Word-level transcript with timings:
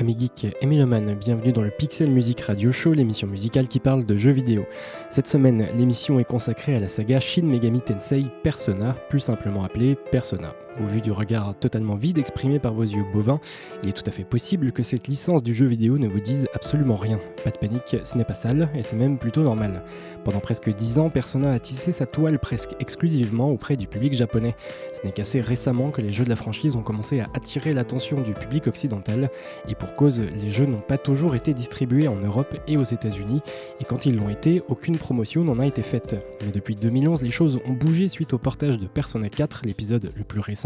Amis 0.00 0.16
geeks 0.18 0.56
et 0.62 0.66
mélomanes, 0.66 1.14
bienvenue 1.14 1.52
dans 1.52 1.60
le 1.60 1.68
Pixel 1.68 2.10
Music 2.10 2.40
Radio 2.40 2.72
Show, 2.72 2.94
l'émission 2.94 3.28
musicale 3.28 3.68
qui 3.68 3.80
parle 3.80 4.06
de 4.06 4.16
jeux 4.16 4.32
vidéo. 4.32 4.64
Cette 5.10 5.26
semaine, 5.26 5.68
l'émission 5.76 6.18
est 6.18 6.24
consacrée 6.24 6.74
à 6.74 6.78
la 6.78 6.88
saga 6.88 7.20
Shin 7.20 7.42
Megami 7.42 7.82
Tensei 7.82 8.24
Persona, 8.42 8.96
plus 9.10 9.20
simplement 9.20 9.62
appelée 9.62 9.98
Persona. 10.10 10.54
Au 10.78 10.84
vu 10.84 11.00
du 11.00 11.10
regard 11.10 11.54
totalement 11.58 11.96
vide 11.96 12.18
exprimé 12.18 12.58
par 12.58 12.72
vos 12.72 12.84
yeux 12.84 13.04
bovins, 13.12 13.40
il 13.82 13.88
est 13.88 13.92
tout 13.92 14.04
à 14.06 14.12
fait 14.12 14.24
possible 14.24 14.70
que 14.70 14.82
cette 14.82 15.08
licence 15.08 15.42
du 15.42 15.52
jeu 15.52 15.66
vidéo 15.66 15.98
ne 15.98 16.06
vous 16.06 16.20
dise 16.20 16.46
absolument 16.54 16.96
rien. 16.96 17.18
Pas 17.42 17.50
de 17.50 17.58
panique, 17.58 17.96
ce 18.04 18.16
n'est 18.16 18.24
pas 18.24 18.34
sale, 18.34 18.68
et 18.74 18.82
c'est 18.82 18.96
même 18.96 19.18
plutôt 19.18 19.42
normal. 19.42 19.82
Pendant 20.24 20.38
presque 20.38 20.72
10 20.72 20.98
ans, 20.98 21.10
Persona 21.10 21.50
a 21.50 21.58
tissé 21.58 21.92
sa 21.92 22.06
toile 22.06 22.38
presque 22.38 22.76
exclusivement 22.78 23.50
auprès 23.50 23.76
du 23.76 23.88
public 23.88 24.14
japonais. 24.14 24.54
Ce 24.92 25.04
n'est 25.04 25.12
qu'assez 25.12 25.40
récemment 25.40 25.90
que 25.90 26.02
les 26.02 26.12
jeux 26.12 26.24
de 26.24 26.30
la 26.30 26.36
franchise 26.36 26.76
ont 26.76 26.82
commencé 26.82 27.20
à 27.20 27.28
attirer 27.34 27.72
l'attention 27.72 28.20
du 28.20 28.32
public 28.32 28.66
occidental, 28.68 29.30
et 29.68 29.74
pour 29.74 29.94
cause, 29.94 30.20
les 30.20 30.50
jeux 30.50 30.66
n'ont 30.66 30.80
pas 30.80 30.98
toujours 30.98 31.34
été 31.34 31.52
distribués 31.52 32.06
en 32.06 32.16
Europe 32.16 32.56
et 32.68 32.76
aux 32.76 32.84
États-Unis, 32.84 33.40
et 33.80 33.84
quand 33.84 34.06
ils 34.06 34.16
l'ont 34.16 34.28
été, 34.28 34.62
aucune 34.68 34.98
promotion 34.98 35.42
n'en 35.42 35.58
a 35.58 35.66
été 35.66 35.82
faite. 35.82 36.16
Mais 36.44 36.52
depuis 36.52 36.76
2011, 36.76 37.22
les 37.22 37.30
choses 37.30 37.58
ont 37.66 37.72
bougé 37.72 38.08
suite 38.08 38.34
au 38.34 38.38
portage 38.38 38.78
de 38.78 38.86
Persona 38.86 39.28
4, 39.28 39.62
l'épisode 39.64 40.12
le 40.16 40.24
plus 40.24 40.40
récent, 40.40 40.59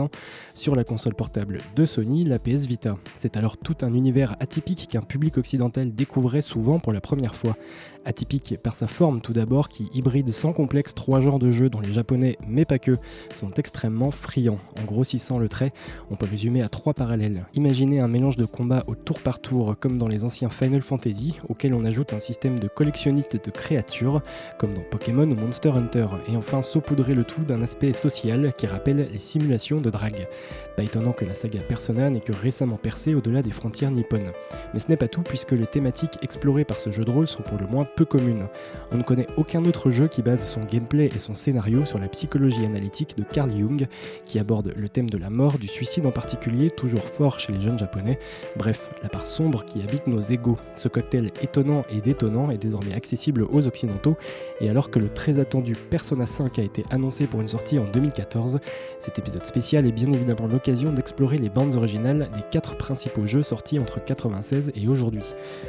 sur 0.55 0.75
la 0.75 0.85
console 0.85 1.15
portable 1.15 1.59
de 1.77 1.85
Sony, 1.85 2.25
la 2.25 2.39
PS 2.39 2.67
Vita. 2.67 2.97
C'est 3.17 3.37
alors 3.37 3.57
tout 3.57 3.77
un 3.83 3.95
univers 3.95 4.37
atypique 4.41 4.89
qu'un 4.91 5.03
public 5.03 5.39
occidental 5.39 5.95
découvrait 5.95 6.43
souvent 6.43 6.79
pour 6.79 6.93
la 6.93 7.01
première 7.01 7.35
fois. 7.35 7.57
Atypique 8.05 8.57
par 8.63 8.75
sa 8.75 8.87
forme 8.87 9.21
tout 9.21 9.33
d'abord 9.33 9.69
qui 9.69 9.89
hybride 9.95 10.31
sans 10.31 10.53
complexe 10.53 10.95
trois 10.95 11.21
genres 11.21 11.39
de 11.39 11.51
jeux 11.51 11.71
dont 11.71 11.81
les 11.81 11.93
japonais, 11.93 12.37
mais 12.47 12.65
pas 12.65 12.79
que, 12.79 12.97
sont 13.37 13.51
extrêmement 13.53 14.11
friands. 14.11 14.59
En 14.81 14.85
grossissant 14.85 15.39
le 15.39 15.49
trait, 15.49 15.73
on 16.11 16.17
peut 16.17 16.27
résumer 16.31 16.63
à 16.63 16.69
trois 16.69 16.93
parallèles. 16.93 17.47
Imaginez 17.55 18.01
un 18.01 18.09
mélange 18.09 18.37
de 18.37 18.45
combat 18.45 18.83
au 18.87 18.95
tour 18.95 19.21
par 19.21 19.41
tour 19.41 19.77
comme 19.79 19.99
dans 19.99 20.09
les 20.09 20.25
anciens 20.25 20.51
Final 20.51 20.83
Fantasy, 20.83 21.39
auquel 21.49 21.75
on 21.75 21.85
ajoute 21.85 22.13
un 22.13 22.19
système 22.19 22.59
de 22.59 22.69
collectionnite 22.69 23.43
de 23.45 23.51
créatures, 23.51 24.23
comme 24.59 24.75
dans 24.75 24.83
Pokémon 24.83 25.31
ou 25.31 25.35
Monster 25.35 25.71
Hunter, 25.71 26.07
et 26.29 26.37
enfin 26.37 26.63
saupoudrer 26.63 27.15
le 27.15 27.25
tout 27.25 27.43
d'un 27.43 27.63
aspect 27.63 27.93
social 27.93 28.53
qui 28.57 28.67
rappelle 28.67 29.09
les 29.13 29.19
simulations 29.19 29.81
de 29.81 29.91
drague. 29.91 30.29
Pas 30.77 30.83
étonnant 30.83 31.13
que 31.13 31.25
la 31.25 31.35
saga 31.35 31.61
Persona 31.61 32.11
n'ait 32.11 32.21
que 32.21 32.33
récemment 32.33 32.77
percé 32.77 33.15
au-delà 33.15 33.43
des 33.43 33.51
frontières 33.51 33.91
nippones. 33.91 34.33
Mais 34.73 34.81
ce 34.81 34.89
n'est 34.89 34.97
pas 34.97 35.09
tout 35.09 35.23
puisque 35.23 35.53
les 35.53 35.67
thématiques 35.67 36.19
explorées 36.23 36.65
par 36.65 36.81
ce 36.81 36.91
jeu 36.91 37.05
de 37.05 37.11
rôle 37.11 37.29
sont 37.29 37.43
pour 37.43 37.59
le 37.59 37.67
moins 37.67 37.87
peu 37.97 38.05
communes. 38.05 38.49
On 38.93 38.97
ne 38.97 39.03
connaît 39.03 39.27
aucun 39.37 39.65
autre 39.65 39.91
jeu 39.91 40.09
qui 40.09 40.23
base 40.23 40.45
son 40.47 40.65
gameplay 40.65 41.11
et 41.15 41.19
son 41.19 41.35
scénario 41.35 41.85
sur 41.85 41.99
la 41.99 42.09
psychologie 42.09 42.65
analytique 42.65 43.17
de 43.17 43.25
Carl 43.25 43.51
Jung, 43.51 43.87
qui 44.27 44.39
aborde 44.39 44.73
le 44.77 44.89
thème 44.89 45.11
de 45.11 45.19
la 45.19 45.31
mort, 45.31 45.59
du 45.59 45.69
suicide 45.69 46.07
en 46.07 46.11
particulier, 46.11 46.71
toujours 46.71 47.05
fort 47.05 47.41
chez 47.41 47.53
les 47.53 47.61
jeunes 47.61 47.79
japonais. 47.79 48.19
Bref, 48.57 48.91
la 49.03 49.09
part 49.09 49.27
sombre 49.27 49.65
qui 49.65 49.83
habite 49.83 50.07
nos 50.07 50.21
égaux. 50.21 50.59
Ce 50.75 50.89
cocktail 50.89 51.33
étonnant 51.43 51.85
et 51.91 52.01
détonnant 52.01 52.51
est 52.51 52.59
désormais 52.59 52.95
accessible 52.95 53.47
aux 53.51 53.67
occidentaux, 53.67 54.17
et 54.61 54.69
alors 54.69 54.91
que 54.91 54.99
le 54.99 55.09
très 55.09 55.39
attendu 55.39 55.75
Persona 55.75 56.27
5 56.27 56.59
a 56.59 56.63
été 56.63 56.85
annoncé 56.91 57.27
pour 57.27 57.41
une 57.41 57.49
sortie 57.49 57.79
en 57.79 57.85
2014, 57.85 58.59
cet 58.99 59.19
épisode 59.19 59.45
spécial 59.45 59.87
est 59.87 59.93
bien 59.93 60.11
évidemment 60.11 60.47
l'occasion 60.47 60.93
d'explorer 60.93 61.39
les 61.39 61.51
bandes 61.51 61.75
originales 61.75 62.31
des 62.35 62.43
quatre 62.51 62.77
principaux 62.77 63.27
jeux 63.27 63.43
sortis 63.43 63.79
entre 63.79 64.03
96 64.03 64.73
et 64.75 64.89
aujourd'hui. 64.89 65.25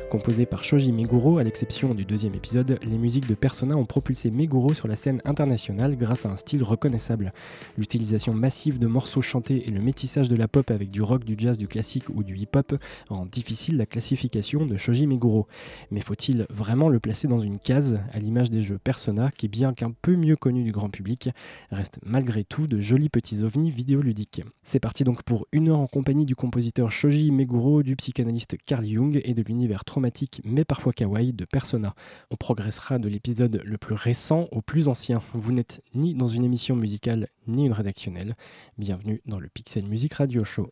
Composés 0.09 0.45
par 0.45 0.63
Shoji 0.63 0.91
Meguro, 0.91 1.37
à 1.37 1.43
l'exception 1.43 1.93
du 1.93 2.05
deuxième 2.15 2.35
épisode, 2.35 2.79
les 2.81 2.97
musiques 2.97 3.27
de 3.27 3.35
Persona 3.35 3.75
ont 3.75 3.83
propulsé 3.83 4.31
Meguro 4.31 4.73
sur 4.73 4.87
la 4.87 4.95
scène 4.95 5.21
internationale 5.25 5.97
grâce 5.97 6.25
à 6.25 6.29
un 6.29 6.37
style 6.37 6.63
reconnaissable. 6.63 7.33
L'utilisation 7.77 8.33
massive 8.33 8.79
de 8.79 8.87
morceaux 8.87 9.21
chantés 9.21 9.67
et 9.67 9.69
le 9.69 9.81
métissage 9.81 10.29
de 10.29 10.37
la 10.37 10.47
pop 10.47 10.71
avec 10.71 10.91
du 10.91 11.01
rock, 11.01 11.25
du 11.25 11.35
jazz, 11.37 11.57
du 11.57 11.67
classique 11.67 12.07
ou 12.07 12.23
du 12.23 12.37
hip-hop 12.37 12.75
rend 13.09 13.25
difficile 13.25 13.75
la 13.75 13.85
classification 13.85 14.65
de 14.65 14.77
Shoji 14.77 15.07
Meguro. 15.07 15.47
Mais 15.91 15.99
faut-il 15.99 16.47
vraiment 16.49 16.87
le 16.87 17.01
placer 17.01 17.27
dans 17.27 17.39
une 17.39 17.59
case, 17.59 17.99
à 18.13 18.19
l'image 18.19 18.49
des 18.49 18.61
jeux 18.61 18.77
Persona, 18.77 19.29
qui 19.31 19.49
bien 19.49 19.73
qu'un 19.73 19.91
peu 19.91 20.15
mieux 20.15 20.37
connu 20.37 20.63
du 20.63 20.71
grand 20.71 20.89
public, 20.89 21.31
reste 21.69 21.99
malgré 22.05 22.45
tout 22.45 22.65
de 22.65 22.79
jolis 22.79 23.09
petits 23.09 23.43
ovnis 23.43 23.71
vidéoludiques? 23.71 24.41
C'est 24.63 24.79
parti 24.79 25.03
donc 25.03 25.23
pour 25.23 25.47
une 25.51 25.67
heure 25.67 25.79
en 25.79 25.87
compagnie 25.87 26.25
du 26.25 26.37
compositeur 26.37 26.93
Shoji 26.93 27.31
Meguro, 27.31 27.83
du 27.83 27.97
psychanalyste 27.97 28.55
Carl 28.65 28.85
Jung 28.87 29.19
et 29.21 29.33
de 29.33 29.41
l'univers 29.41 29.83
traumatique 29.83 30.41
mais 30.45 30.63
parfois 30.63 30.93
kawaii 30.93 31.33
de 31.33 31.43
Persona. 31.43 31.93
On 32.31 32.35
progressera 32.35 32.99
de 32.99 33.07
l'épisode 33.07 33.61
le 33.63 33.77
plus 33.77 33.95
récent 33.95 34.47
au 34.51 34.61
plus 34.61 34.87
ancien. 34.87 35.21
Vous 35.33 35.51
n'êtes 35.51 35.81
ni 35.93 36.13
dans 36.15 36.27
une 36.27 36.43
émission 36.43 36.75
musicale 36.75 37.27
ni 37.47 37.65
une 37.65 37.73
rédactionnelle. 37.73 38.35
Bienvenue 38.77 39.21
dans 39.25 39.39
le 39.39 39.49
Pixel 39.49 39.85
Music 39.85 40.13
Radio 40.13 40.43
Show. 40.43 40.71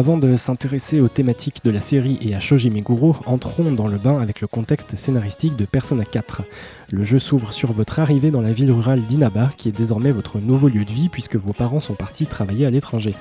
Avant 0.00 0.16
de 0.16 0.34
s'intéresser 0.34 0.98
aux 0.98 1.08
thématiques 1.08 1.62
de 1.62 1.70
la 1.70 1.82
série 1.82 2.16
et 2.22 2.34
à 2.34 2.40
Shoji 2.40 2.70
Meguro, 2.70 3.16
entrons 3.26 3.70
dans 3.70 3.86
le 3.86 3.98
bain 3.98 4.18
avec 4.18 4.40
le 4.40 4.46
contexte 4.46 4.96
scénaristique 4.96 5.56
de 5.56 5.66
Persona 5.66 6.06
4. 6.06 6.40
Le 6.90 7.04
jeu 7.04 7.18
s'ouvre 7.18 7.52
sur 7.52 7.74
votre 7.74 7.98
arrivée 7.98 8.30
dans 8.30 8.40
la 8.40 8.54
ville 8.54 8.72
rurale 8.72 9.02
d'Inaba, 9.02 9.50
qui 9.58 9.68
est 9.68 9.76
désormais 9.76 10.10
votre 10.10 10.38
nouveau 10.38 10.68
lieu 10.68 10.86
de 10.86 10.90
vie 10.90 11.10
puisque 11.10 11.36
vos 11.36 11.52
parents 11.52 11.80
sont 11.80 11.92
partis 11.92 12.24
travailler 12.24 12.64
à 12.64 12.70
l'étranger. 12.70 13.14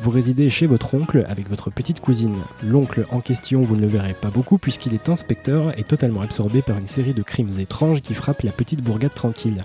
Vous 0.00 0.08
résidez 0.08 0.48
chez 0.48 0.66
votre 0.66 0.94
oncle 0.94 1.26
avec 1.28 1.50
votre 1.50 1.70
petite 1.70 2.00
cousine. 2.00 2.38
L'oncle 2.64 3.04
en 3.10 3.20
question, 3.20 3.60
vous 3.60 3.76
ne 3.76 3.82
le 3.82 3.88
verrez 3.88 4.14
pas 4.14 4.30
beaucoup 4.30 4.56
puisqu'il 4.56 4.94
est 4.94 5.10
inspecteur 5.10 5.78
et 5.78 5.84
totalement 5.84 6.22
absorbé 6.22 6.62
par 6.62 6.78
une 6.78 6.86
série 6.86 7.12
de 7.12 7.22
crimes 7.22 7.60
étranges 7.60 8.00
qui 8.00 8.14
frappent 8.14 8.42
la 8.42 8.52
petite 8.52 8.82
bourgade 8.82 9.12
tranquille. 9.12 9.62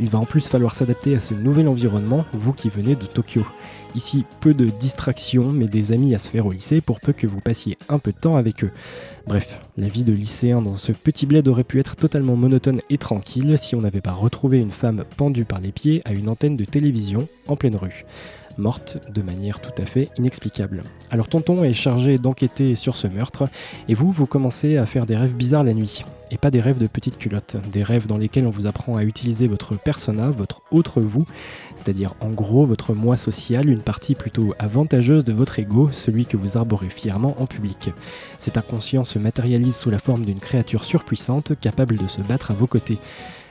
Il 0.00 0.10
va 0.10 0.18
en 0.18 0.24
plus 0.24 0.48
falloir 0.48 0.74
s'adapter 0.74 1.14
à 1.14 1.20
ce 1.20 1.34
nouvel 1.34 1.68
environnement, 1.68 2.24
vous 2.32 2.52
qui 2.52 2.68
venez 2.68 2.96
de 2.96 3.06
Tokyo. 3.06 3.46
Ici, 3.94 4.24
peu 4.40 4.52
de 4.52 4.66
distractions, 4.66 5.52
mais 5.52 5.66
des 5.66 5.92
amis 5.92 6.16
à 6.16 6.18
se 6.18 6.30
faire 6.30 6.46
au 6.46 6.50
lycée 6.50 6.80
pour 6.80 6.98
peu 7.00 7.12
que 7.12 7.28
vous 7.28 7.40
passiez 7.40 7.78
un 7.88 8.00
peu 8.00 8.10
de 8.10 8.16
temps 8.16 8.36
avec 8.36 8.64
eux. 8.64 8.72
Bref, 9.28 9.60
la 9.76 9.86
vie 9.86 10.02
de 10.02 10.12
lycéen 10.12 10.60
dans 10.62 10.74
ce 10.74 10.90
petit 10.90 11.26
bled 11.26 11.46
aurait 11.46 11.62
pu 11.62 11.78
être 11.78 11.94
totalement 11.94 12.34
monotone 12.34 12.80
et 12.90 12.98
tranquille 12.98 13.56
si 13.56 13.76
on 13.76 13.82
n'avait 13.82 14.00
pas 14.00 14.12
retrouvé 14.12 14.58
une 14.58 14.72
femme 14.72 15.04
pendue 15.16 15.44
par 15.44 15.60
les 15.60 15.70
pieds 15.70 16.02
à 16.04 16.12
une 16.12 16.28
antenne 16.28 16.56
de 16.56 16.64
télévision 16.64 17.28
en 17.46 17.54
pleine 17.54 17.76
rue 17.76 18.04
morte 18.58 18.98
de 19.12 19.22
manière 19.22 19.60
tout 19.60 19.82
à 19.82 19.86
fait 19.86 20.08
inexplicable. 20.18 20.82
Alors 21.10 21.28
Tonton 21.28 21.64
est 21.64 21.72
chargé 21.72 22.18
d'enquêter 22.18 22.76
sur 22.76 22.96
ce 22.96 23.06
meurtre, 23.06 23.44
et 23.88 23.94
vous, 23.94 24.10
vous 24.10 24.26
commencez 24.26 24.76
à 24.76 24.86
faire 24.86 25.06
des 25.06 25.16
rêves 25.16 25.34
bizarres 25.34 25.64
la 25.64 25.74
nuit. 25.74 26.04
Et 26.30 26.38
pas 26.38 26.50
des 26.50 26.60
rêves 26.60 26.78
de 26.78 26.86
petites 26.86 27.18
culottes, 27.18 27.56
des 27.70 27.82
rêves 27.82 28.06
dans 28.06 28.16
lesquels 28.16 28.46
on 28.46 28.50
vous 28.50 28.66
apprend 28.66 28.96
à 28.96 29.04
utiliser 29.04 29.46
votre 29.46 29.78
persona, 29.78 30.30
votre 30.30 30.62
autre 30.72 31.00
vous, 31.00 31.26
c'est-à-dire 31.76 32.14
en 32.20 32.30
gros 32.30 32.66
votre 32.66 32.94
moi 32.94 33.16
social, 33.16 33.68
une 33.68 33.82
partie 33.82 34.14
plutôt 34.14 34.54
avantageuse 34.58 35.24
de 35.24 35.32
votre 35.32 35.58
ego, 35.58 35.90
celui 35.92 36.26
que 36.26 36.36
vous 36.36 36.56
arborez 36.56 36.88
fièrement 36.88 37.36
en 37.40 37.46
public. 37.46 37.90
Cet 38.38 38.56
inconscient 38.56 39.04
se 39.04 39.18
matérialise 39.18 39.76
sous 39.76 39.90
la 39.90 39.98
forme 39.98 40.24
d'une 40.24 40.40
créature 40.40 40.84
surpuissante 40.84 41.52
capable 41.60 41.96
de 41.96 42.06
se 42.06 42.22
battre 42.22 42.50
à 42.50 42.54
vos 42.54 42.66
côtés. 42.66 42.98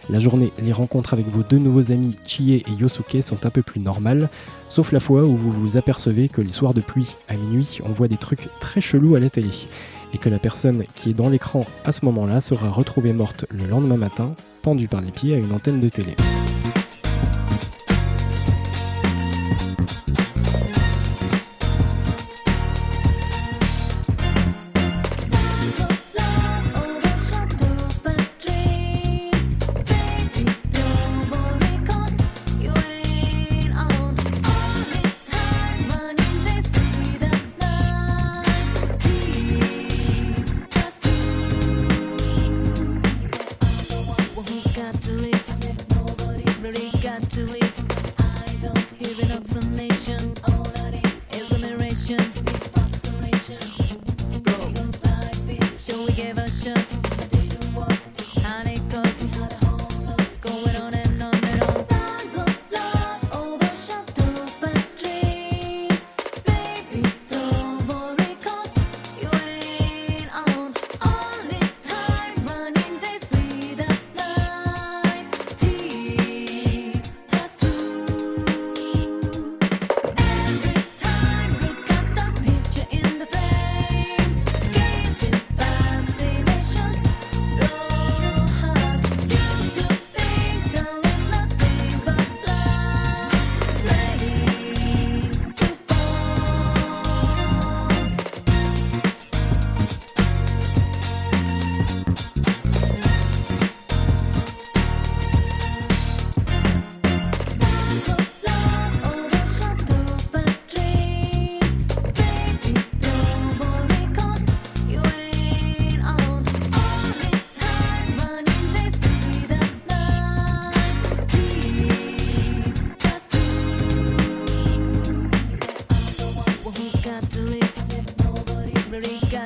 La 0.10 0.20
journée, 0.20 0.52
les 0.60 0.74
rencontres 0.74 1.14
avec 1.14 1.28
vos 1.30 1.44
deux 1.44 1.58
nouveaux 1.58 1.92
amis 1.92 2.18
Chie 2.28 2.54
et 2.54 2.64
Yosuke 2.78 3.24
sont 3.24 3.46
un 3.46 3.50
peu 3.50 3.62
plus 3.62 3.80
normales, 3.80 4.30
sauf 4.68 4.92
la 4.92 5.00
fois 5.00 5.24
où 5.24 5.36
vous 5.36 5.52
vous 5.52 5.78
apercevez 5.78 6.28
que 6.28 6.42
les 6.42 6.52
soirs 6.52 6.74
de 6.74 6.82
pluie, 6.82 7.16
à 7.30 7.36
minuit, 7.36 7.80
on 7.86 7.94
voit 7.94 8.10
des 8.10 8.18
trucs 8.18 8.50
très 8.60 8.82
chelous 8.82 9.16
à 9.16 9.22
la 9.22 9.30
télé, 9.30 9.52
et 10.14 10.18
que 10.18 10.30
la 10.30 10.40
personne 10.40 10.84
qui 10.94 11.12
est 11.12 11.14
dans 11.14 11.30
l'écran 11.30 11.66
à 11.86 11.94
ce 11.94 12.04
moment-là 12.06 12.42
sera 12.42 12.70
retrouvée 12.70 13.14
morte 13.14 13.46
le 13.50 13.66
lendemain 13.66 13.98
matin, 13.98 14.36
pendue 14.62 14.90
par 14.90 15.02
les 15.02 15.12
pieds 15.12 15.36
à 15.36 15.38
une 15.38 15.54
antenne 15.54 15.80
de 15.80 15.90
télé. 15.90 16.16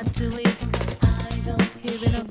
to 0.04 0.30
I 1.02 1.40
don't 1.44 1.62
hear 1.82 1.98
an 2.08 2.22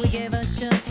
we 0.00 0.08
a 0.34 0.46
shot. 0.46 0.89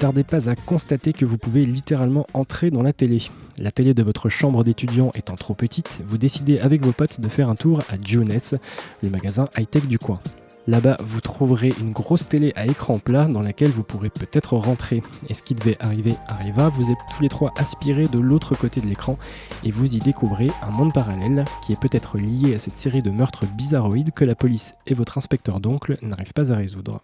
Tardez 0.00 0.24
pas 0.24 0.48
à 0.48 0.56
constater 0.56 1.12
que 1.12 1.26
vous 1.26 1.36
pouvez 1.36 1.66
littéralement 1.66 2.26
entrer 2.32 2.70
dans 2.70 2.80
la 2.80 2.94
télé. 2.94 3.20
La 3.58 3.70
télé 3.70 3.92
de 3.92 4.02
votre 4.02 4.30
chambre 4.30 4.64
d'étudiant 4.64 5.10
étant 5.14 5.34
trop 5.34 5.52
petite, 5.52 6.00
vous 6.08 6.16
décidez 6.16 6.58
avec 6.58 6.82
vos 6.82 6.92
potes 6.92 7.20
de 7.20 7.28
faire 7.28 7.50
un 7.50 7.54
tour 7.54 7.80
à 7.90 7.96
Jones, 8.02 8.40
le 9.02 9.10
magasin 9.10 9.44
high-tech 9.58 9.84
du 9.84 9.98
coin. 9.98 10.18
Là-bas, 10.66 10.96
vous 11.00 11.20
trouverez 11.20 11.74
une 11.78 11.92
grosse 11.92 12.26
télé 12.26 12.54
à 12.56 12.64
écran 12.64 12.98
plat 12.98 13.26
dans 13.26 13.42
laquelle 13.42 13.68
vous 13.68 13.82
pourrez 13.82 14.08
peut-être 14.08 14.56
rentrer. 14.56 15.02
Et 15.28 15.34
ce 15.34 15.42
qui 15.42 15.54
devait 15.54 15.76
arriver 15.80 16.14
arriva, 16.28 16.70
vous 16.70 16.90
êtes 16.90 16.98
tous 17.14 17.22
les 17.22 17.28
trois 17.28 17.52
aspirés 17.58 18.04
de 18.04 18.18
l'autre 18.18 18.54
côté 18.54 18.80
de 18.80 18.86
l'écran 18.86 19.18
et 19.64 19.70
vous 19.70 19.94
y 19.94 19.98
découvrez 19.98 20.48
un 20.62 20.70
monde 20.70 20.94
parallèle 20.94 21.44
qui 21.66 21.74
est 21.74 21.80
peut-être 21.80 22.16
lié 22.16 22.54
à 22.54 22.58
cette 22.58 22.78
série 22.78 23.02
de 23.02 23.10
meurtres 23.10 23.44
bizarroïdes 23.46 24.12
que 24.12 24.24
la 24.24 24.34
police 24.34 24.72
et 24.86 24.94
votre 24.94 25.18
inspecteur 25.18 25.60
d'oncle 25.60 25.98
n'arrivent 26.00 26.32
pas 26.32 26.52
à 26.52 26.56
résoudre. 26.56 27.02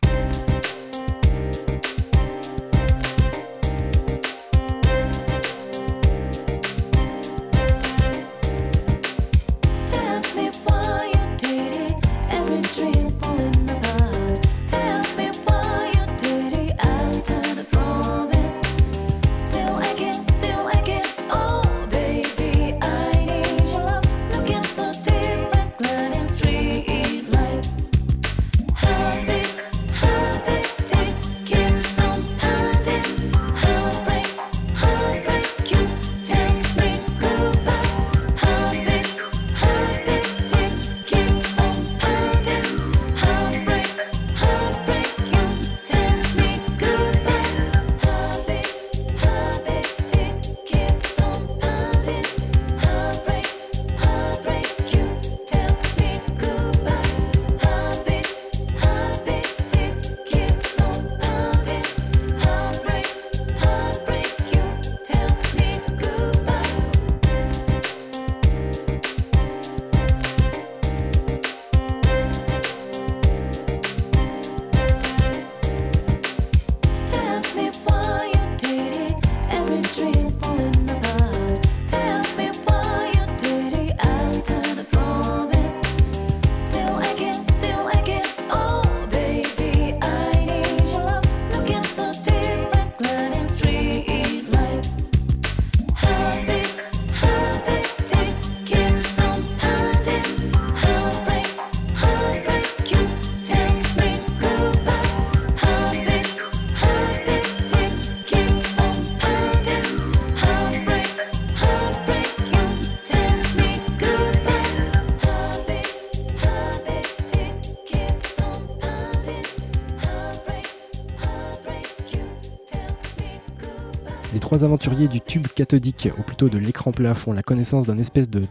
Aventuriers 124.67 125.09
du 125.09 125.21
tube 125.21 125.47
cathodique, 125.47 126.09
ou 126.19 126.23
plutôt 126.23 126.49
de 126.49 126.59
l'écran 126.59 126.93
plat, 126.93 127.15
font 127.15 127.33
la 127.33 127.43
connaissance 127.43 127.87
d'un 127.87 127.99
espèce 127.99 128.29
de, 128.29 128.47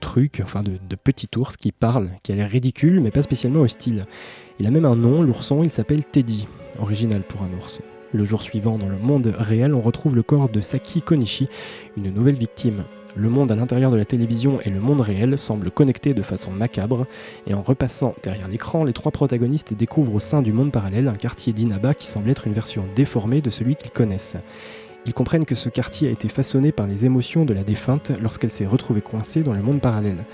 truc, 0.00 0.40
enfin 0.42 0.62
de, 0.62 0.78
de 0.88 0.96
petit 0.96 1.28
ours 1.36 1.56
qui 1.56 1.72
parle, 1.72 2.12
qui 2.22 2.32
a 2.32 2.36
l'air 2.36 2.48
ridicule 2.48 3.00
mais 3.00 3.10
pas 3.10 3.22
spécialement 3.22 3.60
hostile. 3.60 4.06
Il 4.58 4.66
a 4.66 4.70
même 4.70 4.84
un 4.84 4.96
nom, 4.96 5.22
l'ourson, 5.22 5.62
il 5.62 5.70
s'appelle 5.70 6.06
Teddy, 6.06 6.46
original 6.78 7.22
pour 7.22 7.42
un 7.42 7.50
ours. 7.60 7.82
Le 8.12 8.24
jour 8.24 8.42
suivant, 8.42 8.78
dans 8.78 8.88
le 8.88 8.96
monde 8.96 9.34
réel, 9.36 9.74
on 9.74 9.80
retrouve 9.80 10.14
le 10.14 10.22
corps 10.22 10.48
de 10.48 10.60
Saki 10.60 11.02
Konishi, 11.02 11.48
une 11.96 12.14
nouvelle 12.14 12.36
victime. 12.36 12.84
Le 13.16 13.28
monde 13.28 13.50
à 13.50 13.56
l'intérieur 13.56 13.90
de 13.90 13.96
la 13.96 14.04
télévision 14.04 14.60
et 14.60 14.70
le 14.70 14.78
monde 14.78 15.00
réel 15.00 15.38
semblent 15.38 15.70
connectés 15.70 16.14
de 16.14 16.22
façon 16.22 16.52
macabre, 16.52 17.06
et 17.46 17.54
en 17.54 17.62
repassant 17.62 18.14
derrière 18.22 18.48
l'écran, 18.48 18.84
les 18.84 18.92
trois 18.92 19.10
protagonistes 19.10 19.74
découvrent 19.74 20.14
au 20.14 20.20
sein 20.20 20.42
du 20.42 20.52
monde 20.52 20.70
parallèle 20.70 21.08
un 21.08 21.16
quartier 21.16 21.52
d'Inaba 21.52 21.94
qui 21.94 22.06
semble 22.06 22.30
être 22.30 22.46
une 22.46 22.52
version 22.52 22.84
déformée 22.94 23.40
de 23.40 23.50
celui 23.50 23.74
qu'ils 23.74 23.90
connaissent. 23.90 24.36
Ils 25.06 25.14
comprennent 25.14 25.44
que 25.44 25.54
ce 25.54 25.68
quartier 25.68 26.08
a 26.08 26.10
été 26.10 26.28
façonné 26.28 26.72
par 26.72 26.88
les 26.88 27.04
émotions 27.04 27.44
de 27.44 27.54
la 27.54 27.62
défunte 27.62 28.10
lorsqu'elle 28.20 28.50
s'est 28.50 28.66
retrouvée 28.66 29.00
coincée 29.00 29.42
dans 29.42 29.54
le 29.54 29.62
monde 29.62 29.80
parallèle 29.80 30.26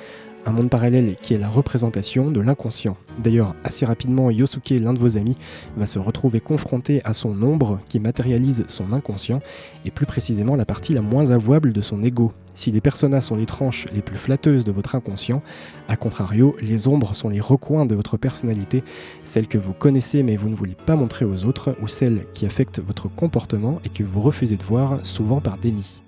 un 0.44 0.52
monde 0.52 0.70
parallèle 0.70 1.16
qui 1.20 1.34
est 1.34 1.38
la 1.38 1.48
représentation 1.48 2.30
de 2.30 2.40
l'inconscient. 2.40 2.96
D'ailleurs, 3.18 3.54
assez 3.64 3.86
rapidement, 3.86 4.30
Yosuke, 4.30 4.70
l'un 4.70 4.92
de 4.92 4.98
vos 4.98 5.16
amis, 5.16 5.36
va 5.76 5.86
se 5.86 5.98
retrouver 5.98 6.40
confronté 6.40 7.00
à 7.04 7.12
son 7.12 7.40
ombre 7.42 7.80
qui 7.88 8.00
matérialise 8.00 8.64
son 8.68 8.92
inconscient, 8.92 9.40
et 9.84 9.90
plus 9.90 10.06
précisément 10.06 10.56
la 10.56 10.64
partie 10.64 10.92
la 10.92 11.02
moins 11.02 11.30
avouable 11.30 11.72
de 11.72 11.80
son 11.80 12.02
ego. 12.02 12.32
Si 12.54 12.70
les 12.70 12.80
personnages 12.80 13.24
sont 13.24 13.36
les 13.36 13.46
tranches 13.46 13.86
les 13.92 14.02
plus 14.02 14.16
flatteuses 14.16 14.64
de 14.64 14.72
votre 14.72 14.94
inconscient, 14.94 15.42
à 15.88 15.96
contrario, 15.96 16.56
les 16.60 16.88
ombres 16.88 17.14
sont 17.14 17.28
les 17.28 17.40
recoins 17.40 17.86
de 17.86 17.94
votre 17.94 18.16
personnalité, 18.16 18.84
celles 19.24 19.48
que 19.48 19.58
vous 19.58 19.72
connaissez 19.72 20.22
mais 20.22 20.36
vous 20.36 20.48
ne 20.48 20.54
voulez 20.54 20.74
pas 20.74 20.96
montrer 20.96 21.24
aux 21.24 21.44
autres, 21.44 21.74
ou 21.80 21.88
celles 21.88 22.26
qui 22.34 22.46
affectent 22.46 22.80
votre 22.80 23.08
comportement 23.08 23.80
et 23.84 23.88
que 23.88 24.04
vous 24.04 24.20
refusez 24.20 24.56
de 24.56 24.64
voir, 24.64 25.04
souvent 25.04 25.40
par 25.40 25.58
déni. 25.58 26.01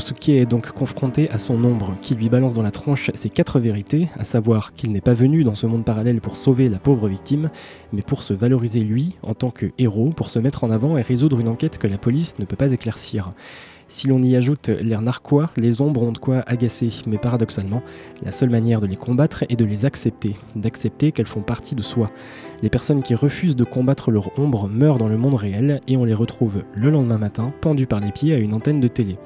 Yosuke 0.00 0.30
est 0.30 0.46
donc 0.46 0.70
confronté 0.70 1.28
à 1.28 1.36
son 1.36 1.62
ombre, 1.62 1.94
qui 2.00 2.14
lui 2.14 2.30
balance 2.30 2.54
dans 2.54 2.62
la 2.62 2.70
tronche 2.70 3.10
ses 3.12 3.28
quatre 3.28 3.60
vérités, 3.60 4.08
à 4.18 4.24
savoir 4.24 4.72
qu'il 4.72 4.92
n'est 4.92 5.02
pas 5.02 5.12
venu 5.12 5.44
dans 5.44 5.54
ce 5.54 5.66
monde 5.66 5.84
parallèle 5.84 6.22
pour 6.22 6.36
sauver 6.36 6.70
la 6.70 6.78
pauvre 6.78 7.06
victime, 7.06 7.50
mais 7.92 8.00
pour 8.00 8.22
se 8.22 8.32
valoriser 8.32 8.80
lui 8.80 9.16
en 9.22 9.34
tant 9.34 9.50
que 9.50 9.66
héros, 9.76 10.08
pour 10.16 10.30
se 10.30 10.38
mettre 10.38 10.64
en 10.64 10.70
avant 10.70 10.96
et 10.96 11.02
résoudre 11.02 11.38
une 11.38 11.48
enquête 11.48 11.76
que 11.76 11.86
la 11.86 11.98
police 11.98 12.38
ne 12.38 12.46
peut 12.46 12.56
pas 12.56 12.72
éclaircir. 12.72 13.34
Si 13.88 14.08
l'on 14.08 14.22
y 14.22 14.36
ajoute 14.36 14.68
l'air 14.68 15.02
narquois, 15.02 15.50
les 15.58 15.82
ombres 15.82 16.02
ont 16.02 16.12
de 16.12 16.18
quoi 16.18 16.44
agacer, 16.46 16.90
mais 17.06 17.18
paradoxalement, 17.18 17.82
la 18.22 18.32
seule 18.32 18.48
manière 18.48 18.80
de 18.80 18.86
les 18.86 18.96
combattre 18.96 19.44
est 19.50 19.56
de 19.56 19.66
les 19.66 19.84
accepter, 19.84 20.36
d'accepter 20.56 21.12
qu'elles 21.12 21.26
font 21.26 21.42
partie 21.42 21.74
de 21.74 21.82
soi. 21.82 22.08
Les 22.62 22.70
personnes 22.70 23.02
qui 23.02 23.14
refusent 23.14 23.56
de 23.56 23.64
combattre 23.64 24.10
leur 24.10 24.38
ombre 24.38 24.66
meurent 24.66 24.96
dans 24.96 25.08
le 25.08 25.18
monde 25.18 25.34
réel 25.34 25.82
et 25.88 25.98
on 25.98 26.04
les 26.04 26.14
retrouve 26.14 26.64
le 26.74 26.88
lendemain 26.88 27.18
matin 27.18 27.52
pendus 27.60 27.86
par 27.86 28.00
les 28.00 28.12
pieds 28.12 28.32
à 28.32 28.38
une 28.38 28.54
antenne 28.54 28.80
de 28.80 28.88
télé. 28.88 29.18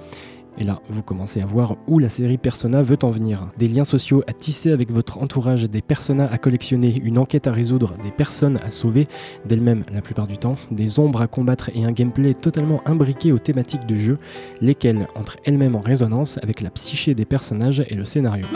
Et 0.59 0.65
là, 0.65 0.81
vous 0.89 1.03
commencez 1.03 1.41
à 1.41 1.47
voir 1.47 1.77
où 1.87 1.99
la 1.99 2.09
série 2.09 2.39
Persona 2.39 2.83
veut 2.83 2.99
en 3.03 3.11
venir. 3.11 3.51
Des 3.59 3.69
liens 3.69 3.85
sociaux 3.85 4.23
à 4.27 4.33
tisser 4.33 4.73
avec 4.73 4.91
votre 4.91 5.19
entourage, 5.19 5.69
des 5.69 5.83
personas 5.83 6.27
à 6.27 6.39
collectionner, 6.39 7.01
une 7.03 7.19
enquête 7.19 7.47
à 7.47 7.53
résoudre, 7.53 7.95
des 8.05 8.11
personnes 8.11 8.59
à 8.65 8.71
sauver, 8.71 9.09
d'elles-mêmes 9.47 9.85
la 9.93 10.03
plupart 10.03 10.27
du 10.27 10.39
temps, 10.39 10.57
des 10.71 11.01
ombres 11.01 11.23
à 11.23 11.27
combattre 11.27 11.71
et 11.75 11.85
un 11.85 11.93
gameplay 11.93 12.35
totalement 12.35 12.81
imbriqué 12.87 13.33
aux 13.33 13.39
thématiques 13.39 13.87
du 13.87 13.99
jeu, 13.99 14.19
lesquelles 14.61 15.09
entrent 15.15 15.39
elles-mêmes 15.45 15.77
en 15.77 15.81
résonance 15.81 16.39
avec 16.43 16.61
la 16.61 16.71
psyché 16.71 17.15
des 17.15 17.25
personnages 17.25 17.85
et 17.89 17.95
le 17.95 18.05
scénario. 18.05 18.47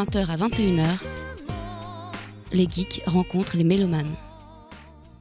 20h 0.00 0.30
à 0.30 0.36
21h, 0.36 0.86
les 2.54 2.66
geeks 2.70 3.02
rencontrent 3.04 3.58
les 3.58 3.64
mélomanes. 3.64 4.14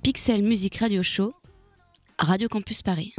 Pixel 0.03 0.41
Music 0.41 0.77
Radio 0.77 1.03
Show, 1.03 1.33
Radio 2.17 2.47
Campus 2.47 2.81
Paris. 2.81 3.13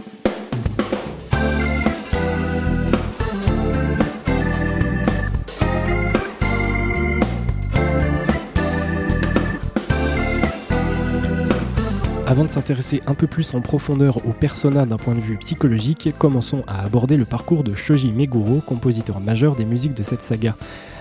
Avant 12.27 12.45
de 12.45 12.49
s'intéresser 12.49 13.03
un 13.09 13.15
peu 13.15 13.27
plus 13.27 13.55
en 13.55 13.61
profondeur 13.61 14.25
au 14.25 14.33
persona 14.33 14.87
d'un 14.87 14.97
point 14.97 15.17
de 15.17 15.21
vue 15.21 15.37
psychologique, 15.37 16.11
commençons 16.17 16.63
à 16.69 16.85
aborder 16.85 17.17
le 17.17 17.25
parcours 17.25 17.65
de 17.65 17.75
Shoji 17.75 18.13
Meguro, 18.13 18.61
compositeur 18.61 19.19
majeur 19.19 19.57
des 19.57 19.65
musiques 19.65 19.95
de 19.95 20.05
cette 20.05 20.23
saga. 20.23 20.55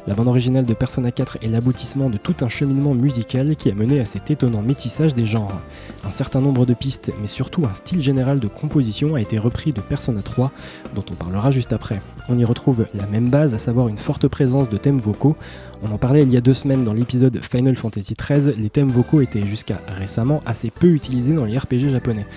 La 0.09 0.15
bande 0.15 0.27
originale 0.27 0.65
de 0.65 0.73
Persona 0.73 1.11
4 1.11 1.37
est 1.43 1.49
l'aboutissement 1.49 2.09
de 2.09 2.17
tout 2.17 2.33
un 2.41 2.49
cheminement 2.49 2.95
musical 2.95 3.55
qui 3.55 3.69
a 3.69 3.75
mené 3.75 3.99
à 3.99 4.05
cet 4.05 4.31
étonnant 4.31 4.63
métissage 4.63 5.13
des 5.13 5.23
genres. 5.23 5.61
Un 6.03 6.09
certain 6.09 6.41
nombre 6.41 6.65
de 6.65 6.73
pistes, 6.73 7.11
mais 7.21 7.27
surtout 7.27 7.67
un 7.67 7.73
style 7.75 8.01
général 8.01 8.39
de 8.39 8.47
composition 8.47 9.13
a 9.13 9.21
été 9.21 9.37
repris 9.37 9.71
de 9.71 9.81
Persona 9.81 10.23
3, 10.23 10.51
dont 10.95 11.05
on 11.11 11.13
parlera 11.13 11.51
juste 11.51 11.73
après. 11.73 12.01
On 12.31 12.37
y 12.37 12.45
retrouve 12.45 12.85
la 12.93 13.07
même 13.07 13.29
base, 13.29 13.55
à 13.55 13.57
savoir 13.57 13.87
une 13.87 13.97
forte 13.97 14.27
présence 14.27 14.69
de 14.69 14.77
thèmes 14.77 14.99
vocaux. 14.99 15.35
On 15.81 15.91
en 15.91 15.97
parlait 15.97 16.21
il 16.21 16.31
y 16.31 16.37
a 16.37 16.41
deux 16.41 16.53
semaines 16.53 16.83
dans 16.83 16.93
l'épisode 16.93 17.39
Final 17.43 17.75
Fantasy 17.75 18.13
XIII, 18.15 18.53
les 18.55 18.69
thèmes 18.69 18.89
vocaux 18.89 19.21
étaient 19.21 19.45
jusqu'à 19.47 19.81
récemment 19.87 20.43
assez 20.45 20.69
peu 20.69 20.89
utilisés 20.89 21.33
dans 21.33 21.45
les 21.45 21.57
RPG 21.57 21.89
japonais. 21.89 22.27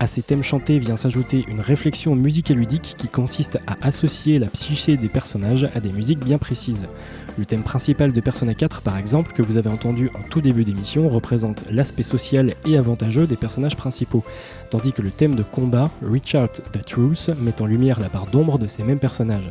À 0.00 0.06
ces 0.06 0.22
thèmes 0.22 0.42
chantés 0.42 0.78
vient 0.78 0.96
s'ajouter 0.96 1.44
une 1.46 1.60
réflexion 1.60 2.16
musique-ludique 2.16 2.94
qui 2.96 3.08
consiste 3.08 3.58
à 3.66 3.76
associer 3.82 4.38
la 4.38 4.46
psyché 4.46 4.96
des 4.96 5.08
personnages 5.08 5.68
à 5.74 5.80
des 5.80 5.92
musiques 5.92 6.24
bien 6.24 6.38
précises. 6.38 6.88
Le 7.36 7.44
thème 7.44 7.64
principal 7.64 8.12
de 8.12 8.20
Persona 8.20 8.54
4, 8.54 8.80
par 8.80 8.96
exemple, 8.96 9.32
que 9.32 9.42
vous 9.42 9.56
avez 9.56 9.68
entendu 9.68 10.08
en 10.14 10.22
tout 10.30 10.40
début 10.40 10.62
d'émission, 10.62 11.08
représente 11.08 11.64
l'aspect 11.68 12.04
social 12.04 12.54
et 12.64 12.78
avantageux 12.78 13.26
des 13.26 13.34
personnages 13.34 13.74
principaux, 13.74 14.22
tandis 14.70 14.92
que 14.92 15.02
le 15.02 15.10
thème 15.10 15.34
de 15.34 15.42
combat, 15.42 15.90
Reach 16.00 16.36
Out 16.36 16.62
the 16.72 16.84
Truth, 16.84 17.30
met 17.40 17.60
en 17.60 17.66
lumière 17.66 17.98
la 17.98 18.08
part 18.08 18.26
d'ombre 18.26 18.56
de 18.56 18.68
ces 18.68 18.84
mêmes 18.84 19.00
personnages. 19.00 19.48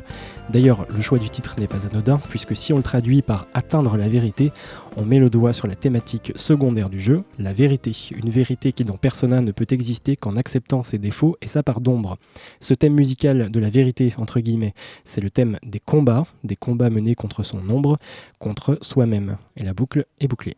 D'ailleurs, 0.49 0.85
le 0.95 1.01
choix 1.01 1.19
du 1.19 1.29
titre 1.29 1.55
n'est 1.59 1.67
pas 1.67 1.85
anodin, 1.87 2.19
puisque 2.29 2.55
si 2.55 2.73
on 2.73 2.77
le 2.77 2.83
traduit 2.83 3.21
par 3.21 3.47
atteindre 3.53 3.97
la 3.97 4.07
vérité, 4.07 4.51
on 4.97 5.05
met 5.05 5.19
le 5.19 5.29
doigt 5.29 5.53
sur 5.53 5.67
la 5.67 5.75
thématique 5.75 6.31
secondaire 6.35 6.89
du 6.89 6.99
jeu, 6.99 7.23
la 7.39 7.53
vérité, 7.53 7.95
une 8.15 8.29
vérité 8.29 8.71
qui 8.71 8.83
dans 8.83 8.97
Persona 8.97 9.41
ne 9.41 9.51
peut 9.51 9.65
exister 9.69 10.15
qu'en 10.15 10.35
acceptant 10.35 10.83
ses 10.83 10.97
défauts 10.97 11.37
et 11.41 11.47
sa 11.47 11.63
part 11.63 11.81
d'ombre. 11.81 12.17
Ce 12.59 12.73
thème 12.73 12.93
musical 12.93 13.49
de 13.49 13.59
la 13.59 13.69
vérité, 13.69 14.13
entre 14.17 14.39
guillemets, 14.39 14.73
c'est 15.05 15.21
le 15.21 15.29
thème 15.29 15.57
des 15.63 15.79
combats, 15.79 16.27
des 16.43 16.55
combats 16.55 16.89
menés 16.89 17.15
contre 17.15 17.43
son 17.43 17.67
ombre, 17.69 17.97
contre 18.37 18.77
soi-même. 18.81 19.37
Et 19.55 19.63
la 19.63 19.73
boucle 19.73 20.05
est 20.19 20.27
bouclée. 20.27 20.55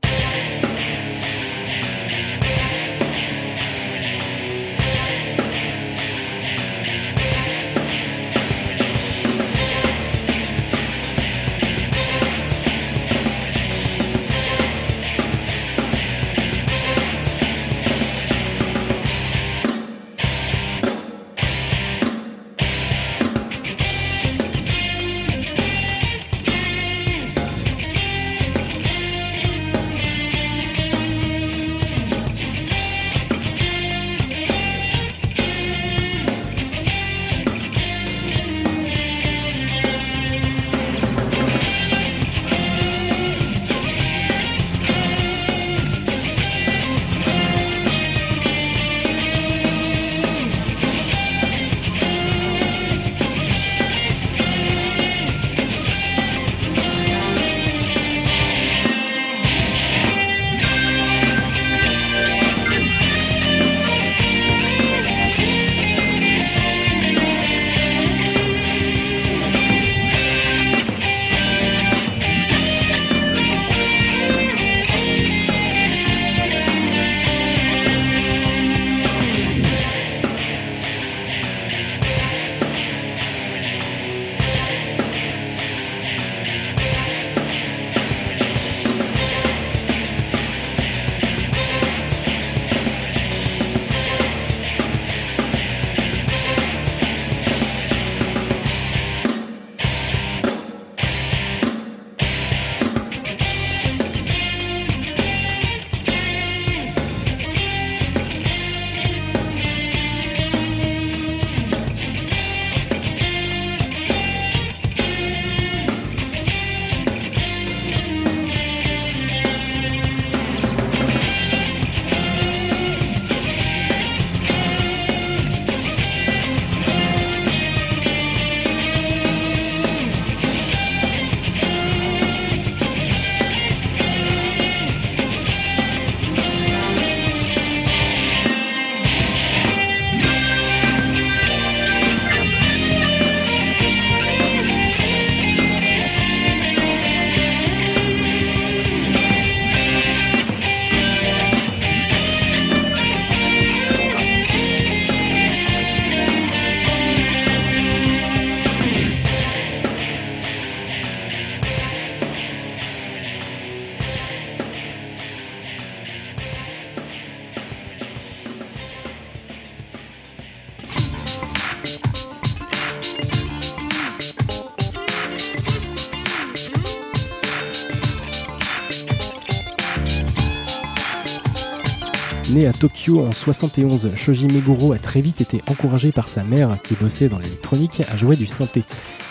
Né 182.51 182.67
à 182.67 182.73
Tokyo 182.73 183.25
en 183.25 183.31
71, 183.31 184.11
Shoji 184.13 184.45
Meguro 184.45 184.93
a 184.93 184.99
très 184.99 185.19
vite 185.19 185.41
été 185.41 185.63
encouragé 185.67 186.11
par 186.11 186.29
sa 186.29 186.43
mère, 186.43 186.77
qui 186.83 186.93
bossait 186.93 187.27
dans 187.27 187.39
l'électronique, 187.39 188.03
à 188.07 188.17
jouer 188.17 188.35
du 188.35 188.45
synthé. 188.45 188.83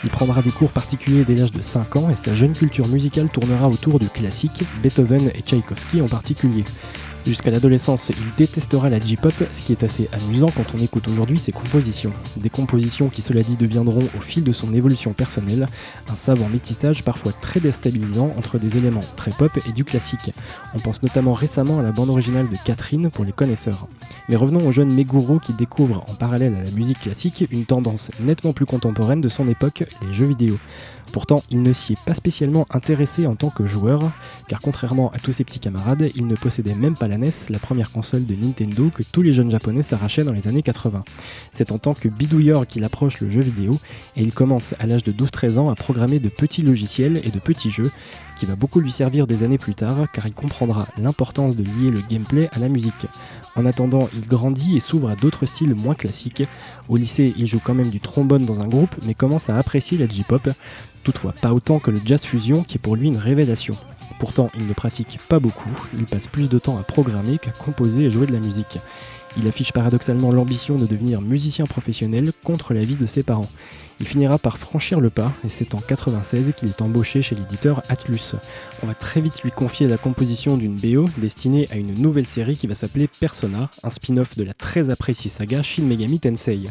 Il 0.02 0.10
prendra 0.10 0.42
des 0.42 0.50
cours 0.50 0.72
particuliers 0.72 1.24
dès 1.24 1.36
l'âge 1.36 1.52
de 1.52 1.62
5 1.62 1.94
ans 1.94 2.10
et 2.10 2.16
sa 2.16 2.34
jeune 2.34 2.54
culture 2.54 2.88
musicale 2.88 3.28
tournera 3.28 3.68
autour 3.68 4.00
du 4.00 4.08
classique, 4.08 4.64
Beethoven 4.82 5.30
et 5.32 5.42
Tchaïkovski 5.42 6.00
en 6.00 6.08
particulier. 6.08 6.64
Jusqu'à 7.26 7.50
l'adolescence, 7.50 8.10
il 8.10 8.34
détestera 8.36 8.90
la 8.90 9.00
J-pop, 9.00 9.32
ce 9.50 9.62
qui 9.62 9.72
est 9.72 9.82
assez 9.82 10.10
amusant 10.12 10.50
quand 10.54 10.74
on 10.74 10.78
écoute 10.78 11.08
aujourd'hui 11.08 11.38
ses 11.38 11.52
compositions. 11.52 12.12
Des 12.36 12.50
compositions 12.50 13.08
qui, 13.08 13.22
cela 13.22 13.42
dit, 13.42 13.56
deviendront 13.56 14.06
au 14.18 14.20
fil 14.20 14.44
de 14.44 14.52
son 14.52 14.74
évolution 14.74 15.14
personnelle 15.14 15.66
un 16.10 16.16
savant 16.16 16.50
métissage 16.50 17.02
parfois 17.02 17.32
très 17.32 17.60
déstabilisant 17.60 18.34
entre 18.36 18.58
des 18.58 18.76
éléments 18.76 19.00
très 19.16 19.30
pop 19.30 19.50
et 19.66 19.72
du 19.72 19.84
classique. 19.84 20.34
On 20.74 20.80
pense 20.80 21.02
notamment 21.02 21.32
récemment 21.32 21.78
à 21.78 21.82
la 21.82 21.92
bande 21.92 22.10
originale 22.10 22.50
de 22.50 22.56
Catherine 22.62 23.10
pour 23.10 23.24
les 23.24 23.32
connaisseurs. 23.32 23.88
Mais 24.28 24.36
revenons 24.36 24.66
au 24.68 24.72
jeune 24.72 24.92
Meguro 24.92 25.38
qui 25.38 25.54
découvre 25.54 26.04
en 26.10 26.14
parallèle 26.14 26.54
à 26.54 26.62
la 26.62 26.70
musique 26.72 27.00
classique 27.00 27.46
une 27.50 27.64
tendance 27.64 28.10
nettement 28.20 28.52
plus 28.52 28.66
contemporaine 28.66 29.22
de 29.22 29.28
son 29.30 29.48
époque, 29.48 29.84
les 30.02 30.12
jeux 30.12 30.26
vidéo. 30.26 30.58
Pourtant, 31.14 31.44
il 31.48 31.62
ne 31.62 31.72
s'y 31.72 31.92
est 31.92 32.04
pas 32.04 32.14
spécialement 32.14 32.66
intéressé 32.70 33.28
en 33.28 33.36
tant 33.36 33.48
que 33.48 33.66
joueur, 33.66 34.10
car 34.48 34.60
contrairement 34.60 35.12
à 35.12 35.20
tous 35.20 35.30
ses 35.30 35.44
petits 35.44 35.60
camarades, 35.60 36.10
il 36.16 36.26
ne 36.26 36.34
possédait 36.34 36.74
même 36.74 36.96
pas 36.96 37.06
la 37.06 37.18
NES, 37.18 37.30
la 37.50 37.60
première 37.60 37.92
console 37.92 38.26
de 38.26 38.34
Nintendo 38.34 38.90
que 38.92 39.04
tous 39.04 39.22
les 39.22 39.32
jeunes 39.32 39.52
japonais 39.52 39.82
s'arrachaient 39.82 40.24
dans 40.24 40.32
les 40.32 40.48
années 40.48 40.64
80. 40.64 41.04
C'est 41.52 41.70
en 41.70 41.78
tant 41.78 41.94
que 41.94 42.08
bidouilleur 42.08 42.66
qu'il 42.66 42.82
approche 42.82 43.20
le 43.20 43.30
jeu 43.30 43.42
vidéo, 43.42 43.78
et 44.16 44.22
il 44.22 44.32
commence 44.32 44.74
à 44.80 44.88
l'âge 44.88 45.04
de 45.04 45.12
12-13 45.12 45.58
ans 45.58 45.70
à 45.70 45.76
programmer 45.76 46.18
de 46.18 46.28
petits 46.28 46.62
logiciels 46.62 47.20
et 47.22 47.30
de 47.30 47.38
petits 47.38 47.70
jeux, 47.70 47.92
ce 48.34 48.40
qui 48.40 48.46
va 48.46 48.56
beaucoup 48.56 48.80
lui 48.80 48.90
servir 48.90 49.28
des 49.28 49.44
années 49.44 49.56
plus 49.56 49.76
tard, 49.76 50.10
car 50.12 50.26
il 50.26 50.32
comprendra 50.32 50.88
l'importance 50.98 51.54
de 51.54 51.62
lier 51.62 51.92
le 51.92 52.00
gameplay 52.10 52.48
à 52.50 52.58
la 52.58 52.68
musique. 52.68 53.06
En 53.54 53.66
attendant, 53.66 54.08
il 54.14 54.26
grandit 54.26 54.76
et 54.76 54.80
s'ouvre 54.80 55.10
à 55.10 55.14
d'autres 55.14 55.46
styles 55.46 55.76
moins 55.76 55.94
classiques. 55.94 56.42
Au 56.88 56.96
lycée, 56.96 57.32
il 57.36 57.46
joue 57.46 57.60
quand 57.62 57.74
même 57.74 57.90
du 57.90 58.00
trombone 58.00 58.44
dans 58.44 58.60
un 58.60 58.66
groupe, 58.66 58.96
mais 59.06 59.14
commence 59.14 59.48
à 59.48 59.56
apprécier 59.56 59.96
la 59.96 60.08
J-pop, 60.08 60.48
toutefois 61.04 61.32
pas 61.32 61.52
autant 61.52 61.78
que 61.78 61.90
le 61.90 62.00
jazz 62.04 62.24
fusion 62.24 62.62
qui 62.62 62.76
est 62.76 62.80
pour 62.80 62.96
lui 62.96 63.08
une 63.08 63.16
révélation. 63.16 63.76
Pourtant, 64.18 64.50
il 64.54 64.66
ne 64.66 64.72
pratique 64.72 65.18
pas 65.28 65.38
beaucoup, 65.38 65.86
il 65.96 66.04
passe 66.04 66.26
plus 66.26 66.48
de 66.48 66.58
temps 66.58 66.78
à 66.78 66.82
programmer 66.82 67.38
qu'à 67.38 67.50
composer 67.50 68.04
et 68.04 68.10
jouer 68.10 68.26
de 68.26 68.32
la 68.32 68.40
musique. 68.40 68.78
Il 69.36 69.48
affiche 69.48 69.72
paradoxalement 69.72 70.30
l'ambition 70.30 70.76
de 70.76 70.86
devenir 70.86 71.20
musicien 71.20 71.66
professionnel 71.66 72.32
contre 72.44 72.72
l'avis 72.72 72.94
de 72.94 73.06
ses 73.06 73.24
parents. 73.24 73.50
Il 74.00 74.06
finira 74.06 74.38
par 74.38 74.58
franchir 74.58 75.00
le 75.00 75.10
pas 75.10 75.32
et 75.44 75.48
c'est 75.48 75.74
en 75.74 75.80
96 75.80 76.52
qu'il 76.56 76.68
est 76.68 76.82
embauché 76.82 77.22
chez 77.22 77.34
l'éditeur 77.34 77.82
Atlus. 77.88 78.34
On 78.82 78.86
va 78.86 78.94
très 78.94 79.20
vite 79.20 79.42
lui 79.42 79.50
confier 79.50 79.86
la 79.86 79.98
composition 79.98 80.56
d'une 80.56 80.76
BO 80.76 81.08
destinée 81.18 81.68
à 81.70 81.76
une 81.76 81.94
nouvelle 81.94 82.26
série 82.26 82.56
qui 82.56 82.66
va 82.66 82.74
s'appeler 82.74 83.08
Persona, 83.08 83.70
un 83.82 83.90
spin-off 83.90 84.36
de 84.36 84.44
la 84.44 84.54
très 84.54 84.90
appréciée 84.90 85.30
saga 85.30 85.62
Shin 85.62 85.84
Megami 85.84 86.20
Tensei. 86.20 86.70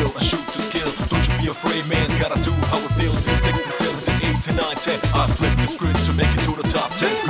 I 0.00 0.22
shoot 0.22 0.46
to 0.48 0.62
skill. 0.62 0.88
Don't 1.08 1.28
you 1.28 1.36
be 1.42 1.48
afraid, 1.48 1.86
man's 1.90 2.14
gotta 2.16 2.40
do 2.42 2.52
how 2.72 2.78
it 2.78 2.92
feels. 2.96 3.18
6 3.20 3.60
to 3.60 3.68
7 3.68 4.20
to 4.20 4.26
8 4.28 4.42
to 4.44 4.52
9, 4.54 4.76
10. 4.76 5.00
I 5.12 5.26
flip 5.26 5.56
the 5.58 5.66
script 5.66 6.00
to 6.06 6.12
make 6.16 6.32
it 6.32 6.40
to 6.48 6.56
the 6.56 6.66
top 6.68 6.90
10. 6.96 7.29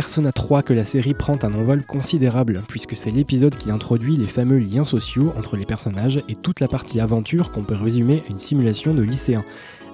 Persona 0.00 0.32
3 0.32 0.62
que 0.62 0.72
la 0.72 0.86
série 0.86 1.12
prend 1.12 1.36
un 1.42 1.52
envol 1.52 1.84
considérable, 1.84 2.62
puisque 2.68 2.96
c'est 2.96 3.10
l'épisode 3.10 3.54
qui 3.54 3.70
introduit 3.70 4.16
les 4.16 4.24
fameux 4.24 4.56
liens 4.56 4.86
sociaux 4.86 5.34
entre 5.36 5.58
les 5.58 5.66
personnages 5.66 6.20
et 6.26 6.36
toute 6.36 6.60
la 6.60 6.68
partie 6.68 7.00
aventure 7.00 7.50
qu'on 7.50 7.64
peut 7.64 7.74
résumer 7.74 8.22
à 8.26 8.30
une 8.30 8.38
simulation 8.38 8.94
de 8.94 9.02
lycéen. 9.02 9.44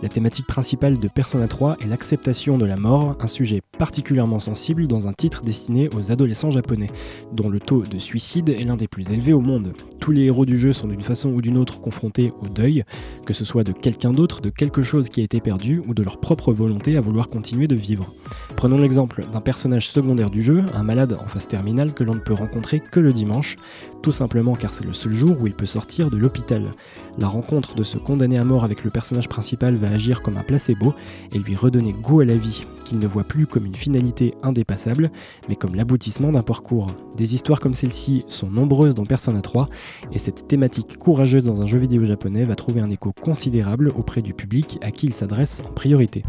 La 0.02 0.10
thématique 0.10 0.46
principale 0.46 0.98
de 0.98 1.08
Persona 1.08 1.48
3 1.48 1.78
est 1.80 1.86
l'acceptation 1.86 2.58
de 2.58 2.66
la 2.66 2.76
mort, 2.76 3.16
un 3.18 3.26
sujet 3.26 3.62
particulièrement 3.78 4.40
sensible 4.40 4.86
dans 4.86 5.08
un 5.08 5.14
titre 5.14 5.40
destiné 5.40 5.88
aux 5.96 6.12
adolescents 6.12 6.50
japonais, 6.50 6.90
dont 7.32 7.48
le 7.48 7.60
taux 7.60 7.82
de 7.82 7.98
suicide 7.98 8.50
est 8.50 8.64
l'un 8.64 8.76
des 8.76 8.88
plus 8.88 9.10
élevés 9.10 9.32
au 9.32 9.40
monde. 9.40 9.72
Tous 9.98 10.12
les 10.12 10.24
héros 10.24 10.44
du 10.44 10.58
jeu 10.58 10.74
sont 10.74 10.86
d'une 10.86 11.00
façon 11.00 11.30
ou 11.30 11.40
d'une 11.40 11.56
autre 11.56 11.80
confrontés 11.80 12.32
au 12.42 12.46
deuil, 12.46 12.84
que 13.24 13.32
ce 13.32 13.46
soit 13.46 13.64
de 13.64 13.72
quelqu'un 13.72 14.12
d'autre, 14.12 14.42
de 14.42 14.50
quelque 14.50 14.82
chose 14.82 15.08
qui 15.08 15.22
a 15.22 15.24
été 15.24 15.40
perdu, 15.40 15.82
ou 15.86 15.94
de 15.94 16.02
leur 16.02 16.20
propre 16.20 16.52
volonté 16.52 16.98
à 16.98 17.00
vouloir 17.00 17.28
continuer 17.28 17.66
de 17.66 17.74
vivre. 17.74 18.12
Prenons 18.54 18.78
l'exemple 18.78 19.24
d'un 19.32 19.40
personnage 19.40 19.90
secondaire 19.90 20.30
du 20.30 20.42
jeu, 20.42 20.62
un 20.74 20.82
malade 20.82 21.16
en 21.22 21.26
phase 21.26 21.48
terminale 21.48 21.94
que 21.94 22.04
l'on 22.04 22.14
ne 22.14 22.20
peut 22.20 22.34
rencontrer 22.34 22.80
que 22.80 23.00
le 23.00 23.12
dimanche, 23.12 23.56
tout 24.02 24.12
simplement 24.12 24.54
car 24.54 24.72
c'est 24.72 24.84
le 24.84 24.92
seul 24.92 25.12
jour 25.14 25.36
où 25.40 25.46
il 25.46 25.54
peut 25.54 25.66
sortir 25.66 26.10
de 26.10 26.16
l'hôpital. 26.16 26.70
La 27.18 27.26
rencontre 27.28 27.74
de 27.74 27.82
ce 27.82 27.98
condamné 27.98 28.38
à 28.38 28.44
mort 28.44 28.62
avec 28.62 28.84
le 28.84 28.90
personnage 28.90 29.28
principal 29.28 29.74
va 29.76 29.85
agir 29.90 30.22
comme 30.22 30.36
un 30.36 30.42
placebo 30.42 30.94
et 31.32 31.38
lui 31.38 31.54
redonner 31.54 31.92
goût 31.92 32.20
à 32.20 32.24
la 32.24 32.36
vie, 32.36 32.66
qu'il 32.84 32.98
ne 32.98 33.06
voit 33.06 33.24
plus 33.24 33.46
comme 33.46 33.66
une 33.66 33.74
finalité 33.74 34.34
indépassable, 34.42 35.10
mais 35.48 35.56
comme 35.56 35.74
l'aboutissement 35.74 36.32
d'un 36.32 36.42
parcours. 36.42 36.86
Des 37.16 37.34
histoires 37.34 37.60
comme 37.60 37.74
celle-ci 37.74 38.24
sont 38.28 38.50
nombreuses 38.50 38.94
dans 38.94 39.06
Persona 39.06 39.40
3, 39.40 39.68
et 40.12 40.18
cette 40.18 40.48
thématique 40.48 40.98
courageuse 40.98 41.44
dans 41.44 41.60
un 41.60 41.66
jeu 41.66 41.78
vidéo 41.78 42.04
japonais 42.04 42.44
va 42.44 42.54
trouver 42.54 42.80
un 42.80 42.90
écho 42.90 43.12
considérable 43.12 43.92
auprès 43.96 44.22
du 44.22 44.34
public 44.34 44.78
à 44.82 44.90
qui 44.90 45.06
il 45.06 45.14
s'adresse 45.14 45.62
en 45.66 45.72
priorité. 45.72 46.22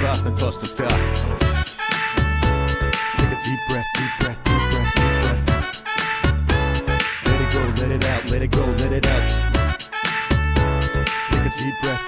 Frost 0.00 0.24
and 0.24 0.34
touch 0.34 0.56
the 0.56 0.66
sky. 0.66 0.88
Take 3.18 3.32
a 3.36 3.40
deep 3.44 3.60
breath, 3.68 3.86
deep 3.94 4.12
breath, 4.20 4.40
deep 4.44 4.62
breath, 4.72 4.94
deep 4.96 5.14
breath. 5.20 5.44
Let 7.26 7.40
it 7.42 7.50
go, 7.52 7.60
let 7.82 7.90
it 7.92 8.04
out, 8.06 8.30
let 8.30 8.40
it 8.42 8.50
go, 8.50 8.64
let 8.64 8.92
it 8.92 9.06
out. 9.06 9.24
Take 11.30 11.44
a 11.44 11.52
deep 11.58 11.74
breath, 11.82 11.99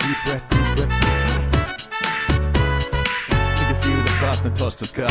touch 4.63 4.77
the 4.77 4.87
sky. 4.87 5.11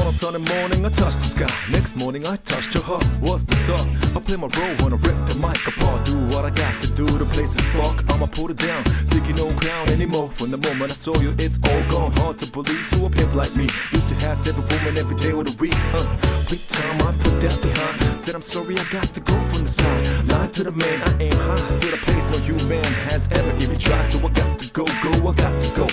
On 0.00 0.06
a 0.08 0.12
Sunday 0.12 0.42
morning, 0.54 0.84
I 0.84 0.88
touched 0.88 1.20
the 1.20 1.30
sky. 1.36 1.54
Next 1.70 1.94
morning, 1.94 2.26
I 2.26 2.34
touched 2.36 2.74
your 2.74 2.82
heart. 2.82 3.04
What's 3.20 3.44
the 3.44 3.54
start? 3.62 3.86
I 4.16 4.18
play 4.20 4.36
my 4.36 4.50
role 4.58 4.74
when 4.82 4.92
I 4.92 4.96
rip 4.96 5.18
the 5.30 5.38
mic 5.38 5.64
apart. 5.68 6.04
Do 6.04 6.18
what 6.32 6.44
I 6.44 6.50
got 6.50 6.82
to 6.82 6.90
do 6.92 7.06
to 7.06 7.24
place 7.24 7.54
a 7.56 7.62
spark. 7.62 8.02
I'ma 8.10 8.26
put 8.26 8.50
it 8.50 8.56
down, 8.56 8.84
seeking 9.06 9.36
no 9.36 9.54
crown 9.54 9.88
anymore. 9.90 10.28
From 10.30 10.50
the 10.50 10.58
moment 10.58 10.90
I 10.90 10.94
saw 10.94 11.16
you, 11.20 11.32
it's 11.38 11.58
all 11.68 11.82
gone. 11.88 12.12
Hard 12.20 12.38
to 12.40 12.50
believe 12.50 12.84
to 12.90 13.06
a 13.06 13.10
pimp 13.10 13.34
like 13.34 13.54
me. 13.54 13.68
Used 13.92 14.08
to 14.08 14.16
have 14.26 14.36
seven 14.36 14.66
women 14.66 14.98
every 14.98 15.16
day 15.16 15.30
of 15.30 15.44
the 15.46 15.56
week. 15.60 15.78
Uh, 15.94 16.02
big 16.50 16.62
time, 16.66 16.96
I 17.06 17.12
put 17.22 17.40
that 17.42 17.56
behind. 17.62 18.20
Said 18.20 18.34
I'm 18.34 18.42
sorry, 18.42 18.76
I 18.78 18.84
got 18.90 19.08
to 19.14 19.20
go 19.20 19.36
from 19.50 19.62
the 19.62 19.68
side. 19.68 20.26
Lie 20.26 20.48
to 20.58 20.64
the 20.64 20.72
man, 20.72 20.98
I 21.08 21.22
aim 21.22 21.38
high 21.46 21.78
to 21.82 21.86
the 21.94 21.98
place 21.98 22.24
no 22.32 22.38
human 22.38 22.84
has 23.10 23.28
ever 23.30 23.56
even 23.62 23.78
tried. 23.78 24.10
So 24.10 24.26
I 24.26 24.30
got 24.32 24.58
to 24.58 24.72
go, 24.72 24.84
go, 25.04 25.28
I 25.28 25.34
got 25.34 25.60
to 25.60 25.68
go. 25.74 25.86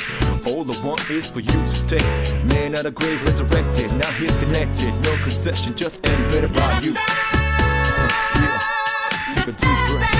All 0.47 0.65
I 0.69 0.85
want 0.85 1.09
is 1.09 1.29
for 1.29 1.39
you 1.39 1.59
to 1.69 1.75
stay. 1.75 2.05
Man 2.45 2.73
grave 2.95 3.23
resurrected, 3.23 3.91
now 3.97 4.11
he's 4.11 4.35
connected. 4.37 4.93
No 5.01 5.15
concession, 5.23 5.75
just 5.75 5.95
embedded 6.05 6.53
by 6.53 6.79
you. 6.81 6.93
Uh, 6.95 8.09
yeah. 8.35 9.45
Deep 9.45 9.97
breath. 9.97 10.14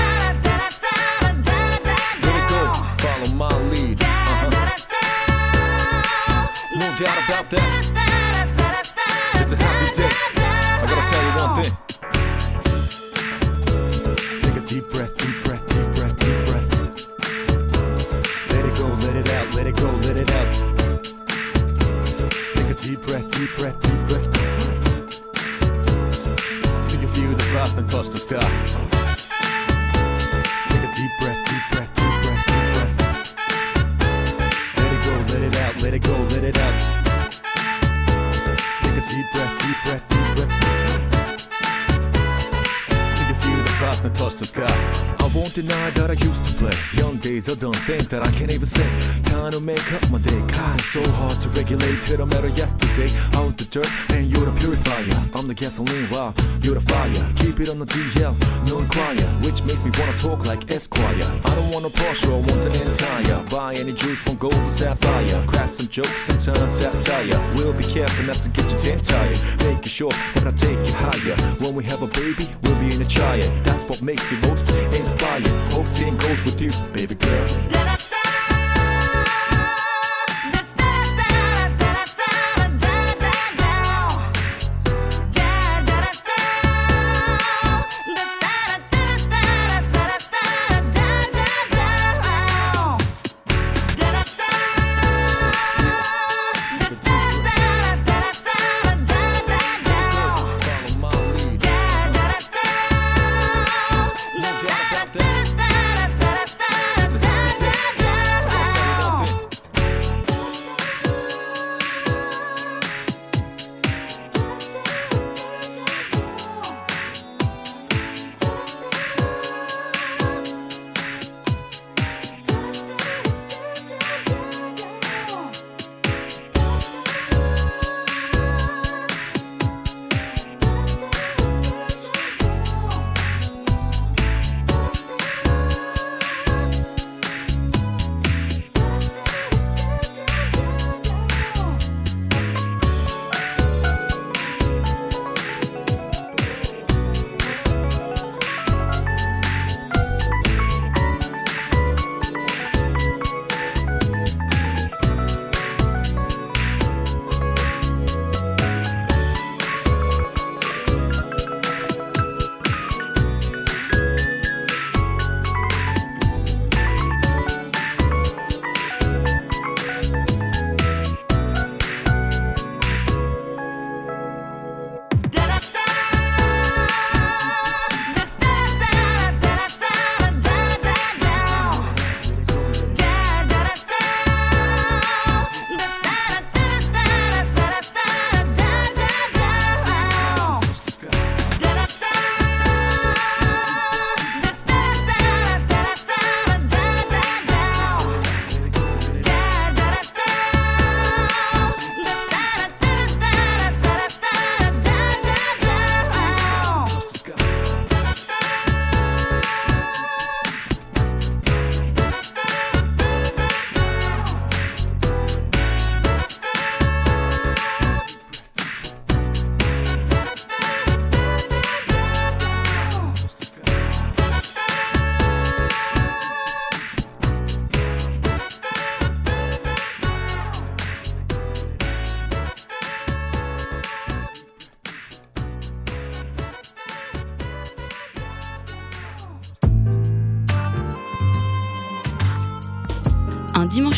That 48.08 48.22
I 48.22 48.30
can't 48.32 48.52
even 48.52 48.66
say. 48.66 48.88
Time 49.24 49.52
to 49.52 49.60
make 49.60 49.92
up 49.92 50.10
my 50.10 50.18
day. 50.18 50.38
God, 50.52 50.78
it's 50.78 50.92
so 50.92 51.02
hard 51.12 51.32
to 51.40 51.48
regulate 51.50 52.02
till 52.02 52.22
I 52.22 52.24
met 52.24 52.42
her 52.42 52.48
yesterday. 52.48 53.08
I 53.32 53.44
was 53.44 53.54
the 53.54 53.64
dirt 53.64 53.90
and 54.10 54.30
you're 54.30 54.44
the 54.44 54.52
purifier. 54.52 55.16
I'm 55.34 55.48
the 55.48 55.54
gasoline, 55.54 56.08
wow, 56.10 56.34
you're 56.62 56.74
the 56.74 56.80
fire. 56.80 57.32
Keep 57.36 57.60
it 57.60 57.68
on 57.68 57.78
the 57.78 57.86
DL, 57.86 58.34
no 58.68 58.78
inquire, 58.78 59.26
which 59.42 59.62
makes 59.64 59.82
me 59.84 59.90
wanna 59.98 60.16
talk 60.18 60.46
like 60.46 60.70
Esquire. 60.70 61.28
I 61.44 61.50
don't 61.54 61.70
wanna 61.72 61.88
Porsche, 61.88 62.30
I 62.30 62.38
want 62.38 62.64
an 62.66 62.74
entire. 62.86 63.42
Buy 63.50 63.74
any 63.74 63.92
juice 63.92 64.20
from 64.20 64.36
gold 64.36 64.54
to 64.54 64.70
sapphire. 64.70 65.44
Crack 65.46 65.68
some 65.68 65.88
jokes 65.88 66.28
and 66.28 66.40
turn 66.40 66.68
satire. 66.68 67.54
We'll 67.56 67.72
be 67.72 67.84
careful 67.84 68.24
not 68.24 68.36
to 68.36 68.50
get 68.50 68.70
you 68.70 68.78
damn 68.78 69.00
tired. 69.00 69.38
Making 69.58 69.82
sure 69.82 70.14
that 70.34 70.46
I 70.46 70.52
take 70.52 70.78
you 70.86 70.94
higher. 70.94 71.36
When 71.60 71.74
we 71.74 71.84
have 71.84 72.02
a 72.02 72.08
baby, 72.08 72.46
we'll 72.62 72.78
be 72.78 72.94
in 72.94 73.02
a 73.02 73.08
child. 73.08 73.50
That's 73.64 73.82
what 73.88 74.02
makes 74.02 74.24
me 74.30 74.38
most 74.48 74.68
inspired. 74.70 75.46
Hope 75.72 75.88
seeing 75.88 76.16
goes 76.16 76.42
with 76.44 76.60
you, 76.60 76.70
baby 76.92 77.14
girl. 77.14 77.85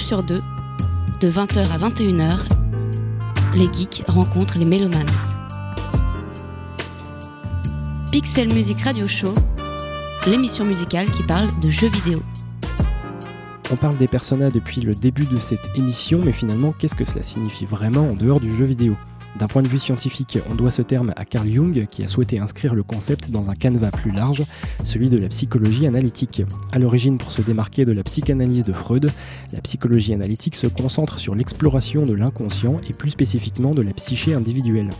Sur 0.08 0.22
deux, 0.22 0.40
de 1.20 1.28
20h 1.28 1.58
à 1.70 1.76
21h, 1.76 2.38
les 3.54 3.70
geeks 3.70 4.04
rencontrent 4.08 4.56
les 4.56 4.64
mélomanes. 4.64 5.04
Pixel 8.10 8.50
Music 8.54 8.80
Radio 8.80 9.06
Show, 9.06 9.34
l'émission 10.26 10.64
musicale 10.64 11.10
qui 11.10 11.22
parle 11.24 11.48
de 11.60 11.68
jeux 11.68 11.90
vidéo. 11.90 12.22
On 13.70 13.76
parle 13.76 13.98
des 13.98 14.08
personas 14.08 14.48
depuis 14.48 14.80
le 14.80 14.94
début 14.94 15.26
de 15.26 15.36
cette 15.36 15.76
émission, 15.76 16.20
mais 16.24 16.32
finalement, 16.32 16.72
qu'est-ce 16.72 16.94
que 16.94 17.04
cela 17.04 17.22
signifie 17.22 17.66
vraiment 17.66 18.12
en 18.12 18.14
dehors 18.14 18.40
du 18.40 18.56
jeu 18.56 18.64
vidéo? 18.64 18.96
D'un 19.36 19.46
point 19.46 19.62
de 19.62 19.68
vue 19.68 19.78
scientifique, 19.78 20.38
on 20.50 20.54
doit 20.54 20.70
ce 20.70 20.82
terme 20.82 21.12
à 21.16 21.24
Carl 21.24 21.48
Jung 21.48 21.86
qui 21.90 22.02
a 22.02 22.08
souhaité 22.08 22.38
inscrire 22.38 22.74
le 22.74 22.82
concept 22.82 23.30
dans 23.30 23.50
un 23.50 23.54
canevas 23.54 23.90
plus 23.90 24.10
large, 24.10 24.42
celui 24.84 25.10
de 25.10 25.18
la 25.18 25.28
psychologie 25.28 25.86
analytique. 25.86 26.42
À 26.72 26.78
l'origine, 26.78 27.18
pour 27.18 27.30
se 27.30 27.42
démarquer 27.42 27.84
de 27.84 27.92
la 27.92 28.02
psychanalyse 28.02 28.64
de 28.64 28.72
Freud, 28.72 29.12
la 29.52 29.60
psychologie 29.60 30.14
analytique 30.14 30.56
se 30.56 30.66
concentre 30.66 31.18
sur 31.18 31.34
l'exploration 31.34 32.04
de 32.04 32.14
l'inconscient 32.14 32.80
et 32.88 32.94
plus 32.94 33.10
spécifiquement 33.10 33.74
de 33.74 33.82
la 33.82 33.92
psyché 33.92 34.34
individuelle. 34.34 34.90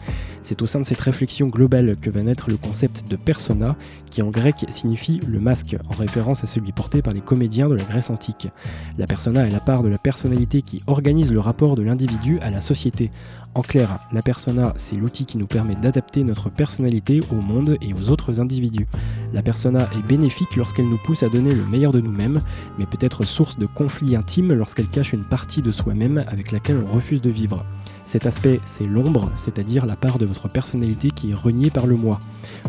C'est 0.42 0.62
au 0.62 0.66
sein 0.66 0.80
de 0.80 0.84
cette 0.84 1.00
réflexion 1.00 1.48
globale 1.48 1.96
que 2.00 2.08
va 2.08 2.22
naître 2.22 2.48
le 2.48 2.56
concept 2.56 3.10
de 3.10 3.16
persona, 3.16 3.76
qui 4.10 4.22
en 4.22 4.30
grec 4.30 4.64
signifie 4.70 5.20
le 5.28 5.40
masque, 5.40 5.76
en 5.90 5.94
référence 5.94 6.42
à 6.44 6.46
celui 6.46 6.72
porté 6.72 7.02
par 7.02 7.12
les 7.12 7.20
comédiens 7.20 7.68
de 7.68 7.74
la 7.74 7.84
Grèce 7.84 8.08
antique. 8.08 8.48
La 8.96 9.06
persona 9.06 9.46
est 9.46 9.50
la 9.50 9.60
part 9.60 9.82
de 9.82 9.88
la 9.88 9.98
personnalité 9.98 10.62
qui 10.62 10.82
organise 10.86 11.32
le 11.32 11.40
rapport 11.40 11.74
de 11.74 11.82
l'individu 11.82 12.38
à 12.40 12.50
la 12.50 12.60
société. 12.60 13.10
En 13.54 13.62
clair, 13.62 13.98
la 14.12 14.22
persona, 14.22 14.72
c'est 14.76 14.94
l'outil 14.94 15.24
qui 15.24 15.38
nous 15.38 15.46
permet 15.46 15.74
d'adapter 15.74 16.22
notre 16.22 16.48
personnalité 16.48 17.20
au 17.32 17.36
monde 17.36 17.76
et 17.80 17.92
aux 17.92 18.10
autres 18.10 18.40
individus. 18.40 18.86
La 19.32 19.42
persona 19.42 19.88
est 19.92 20.06
bénéfique 20.06 20.54
lorsqu'elle 20.56 20.88
nous 20.88 20.98
pousse 20.98 21.22
à 21.22 21.28
donner 21.28 21.54
le 21.54 21.64
meilleur 21.64 21.92
de 21.92 22.00
nous-mêmes, 22.00 22.40
mais 22.78 22.86
peut 22.86 22.98
être 23.00 23.24
source 23.24 23.58
de 23.58 23.66
conflits 23.66 24.16
intimes 24.16 24.52
lorsqu'elle 24.52 24.88
cache 24.88 25.12
une 25.12 25.24
partie 25.24 25.60
de 25.60 25.72
soi-même 25.72 26.22
avec 26.28 26.52
laquelle 26.52 26.78
on 26.86 26.94
refuse 26.94 27.20
de 27.20 27.30
vivre. 27.30 27.64
Cet 28.08 28.24
aspect, 28.24 28.58
c'est 28.64 28.86
l'ombre, 28.86 29.30
c'est-à-dire 29.36 29.84
la 29.84 29.94
part 29.94 30.18
de 30.18 30.24
votre 30.24 30.48
personnalité 30.48 31.10
qui 31.10 31.30
est 31.30 31.34
reniée 31.34 31.68
par 31.68 31.86
le 31.86 31.94
moi. 31.94 32.18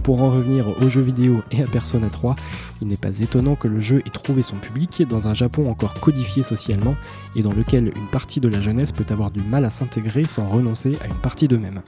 Pour 0.03 0.21
en 0.21 0.31
revenir 0.31 0.65
aux 0.81 0.89
jeux 0.89 0.99
vidéo 0.99 1.41
et 1.51 1.63
à 1.63 1.65
Persona 1.65 2.09
3, 2.09 2.35
il 2.81 2.89
n'est 2.89 2.97
pas 2.97 3.21
étonnant 3.21 3.55
que 3.55 3.69
le 3.69 3.79
jeu 3.79 4.03
ait 4.05 4.09
trouvé 4.09 4.41
son 4.41 4.57
public 4.57 5.01
dans 5.07 5.29
un 5.29 5.33
Japon 5.33 5.71
encore 5.71 5.93
codifié 5.93 6.43
socialement 6.43 6.97
et 7.37 7.41
dans 7.41 7.53
lequel 7.53 7.93
une 7.95 8.07
partie 8.07 8.41
de 8.41 8.49
la 8.49 8.59
jeunesse 8.59 8.91
peut 8.91 9.05
avoir 9.11 9.31
du 9.31 9.39
mal 9.39 9.63
à 9.63 9.69
s'intégrer 9.69 10.25
sans 10.25 10.49
renoncer 10.49 10.97
à 11.01 11.07
une 11.07 11.21
partie 11.21 11.47
d'eux-mêmes. 11.47 11.83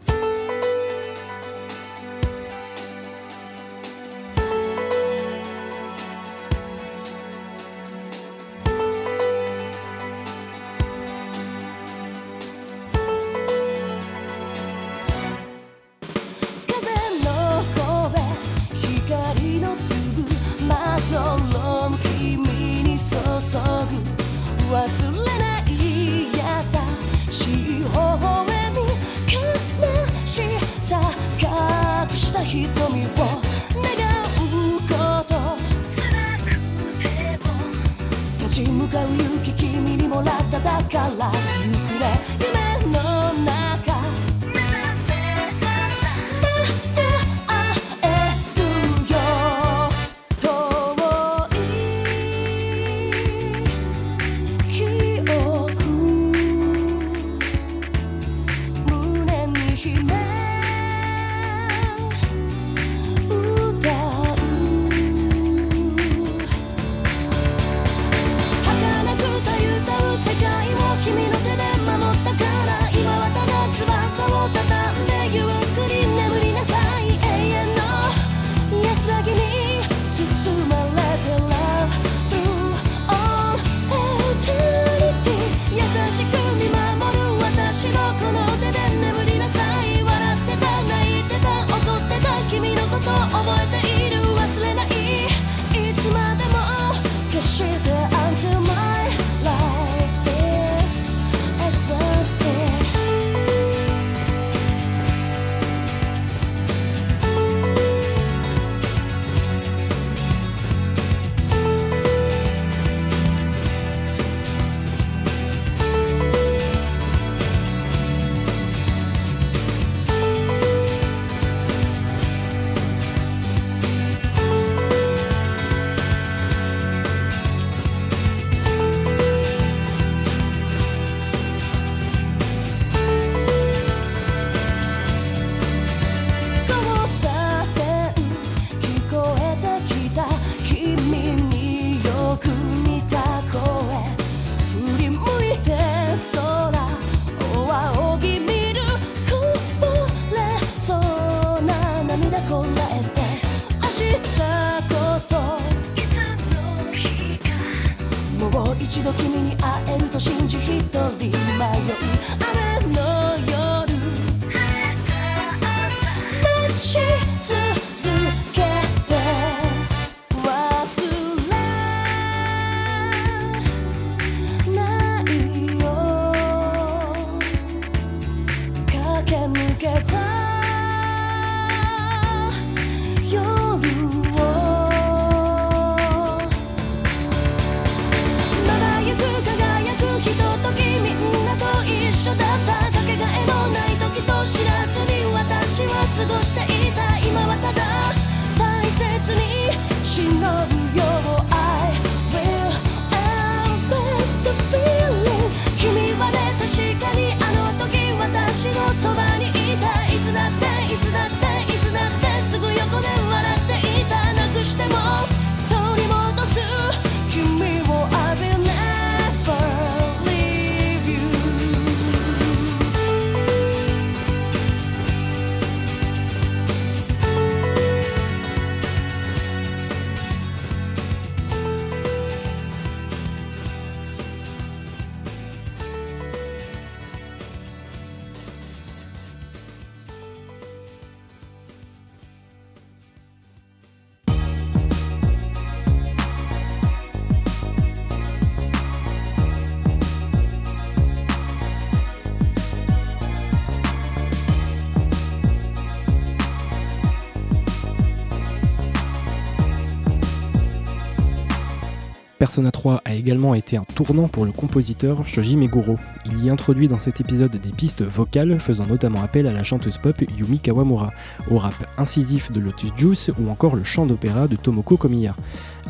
Persona 262.42 262.72
3 262.72 263.04
a 263.06 263.14
également 263.14 263.54
été 263.54 263.78
un 263.78 263.84
tournant 263.84 264.28
pour 264.28 264.46
le 264.46 264.52
compositeur 264.52 265.28
Shoji 265.28 265.58
Meguro. 265.58 265.94
Il 266.26 266.44
y 266.44 266.50
introduit 266.50 266.88
dans 266.88 266.98
cet 266.98 267.22
épisode 267.22 267.52
des 267.52 267.70
pistes 267.70 268.02
vocales 268.02 268.60
faisant 268.60 268.88
notamment 268.88 269.22
appel 269.22 269.46
à 269.46 269.54
la 269.54 269.64
chanteuse 269.64 270.00
pop 270.00 270.16
Yumi 270.40 270.58
Kawamura, 270.58 271.12
au 271.52 271.60
rap 271.60 271.76
incisif 272.00 272.52
de 272.52 272.60
Lotus 272.60 272.94
Juice 272.98 273.30
ou 273.40 273.52
encore 273.52 273.76
le 273.76 273.84
chant 273.84 274.08
d'opéra 274.08 274.48
de 274.48 274.56
Tomoko 274.56 274.98
Komiya. 274.98 275.36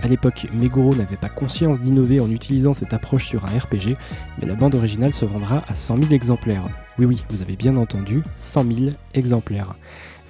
A 0.02 0.10
l'époque, 0.10 0.47
Meguro 0.54 0.93
n'avait 0.93 1.16
pas 1.16 1.30
conscience 1.30 1.80
d'innover 1.80 2.20
en 2.20 2.30
utilisant 2.30 2.74
cette 2.74 2.93
approche 2.93 3.28
sur 3.28 3.45
un 3.45 3.58
RPG, 3.58 3.95
mais 4.41 4.45
la 4.45 4.56
bande 4.56 4.76
originale 4.76 5.14
se 5.14 5.24
vendra 5.24 5.64
à 5.70 5.76
100 5.76 6.02
000 6.02 6.12
exemplaires. 6.12 6.66
Oui 6.99 7.06
oui, 7.06 7.24
vous 7.30 7.41
avez 7.41 7.56
bien 7.56 7.78
entendu, 7.78 8.24
100 8.36 8.64
000 8.66 8.89
exemplaires. 9.14 9.76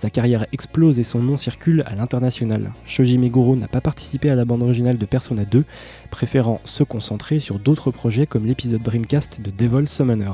Sa 0.02 0.10
carrière 0.10 0.48
explose 0.52 0.98
et 0.98 1.04
son 1.04 1.22
nom 1.22 1.38
circule 1.38 1.84
à 1.86 1.94
l'international. 1.94 2.74
Shoji 2.88 3.20
Meguro 3.20 3.56
n'a 3.56 3.68
pas 3.68 3.82
participé 3.82 4.32
à 4.32 4.36
la 4.36 4.46
bande 4.46 4.64
originale 4.64 4.98
de 4.98 5.06
Persona 5.06 5.46
2, 5.46 5.64
préférant 6.10 6.60
se 6.66 6.84
concentrer 6.84 7.38
sur 7.38 7.60
d'autres 7.60 7.92
projets 7.92 8.26
comme 8.26 8.48
l'épisode 8.48 8.82
Dreamcast 8.82 9.42
de 9.42 9.52
Devil 9.52 9.88
Summoner. 9.88 10.32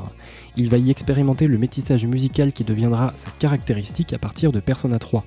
Il 0.56 0.70
va 0.70 0.78
y 0.78 0.90
expérimenter 0.90 1.48
le 1.48 1.58
métissage 1.58 2.06
musical 2.06 2.54
qui 2.54 2.64
deviendra 2.64 3.12
sa 3.14 3.28
caractéristique 3.38 4.14
à 4.14 4.18
partir 4.18 4.52
de 4.52 4.60
Persona 4.60 4.98
3. 4.98 5.22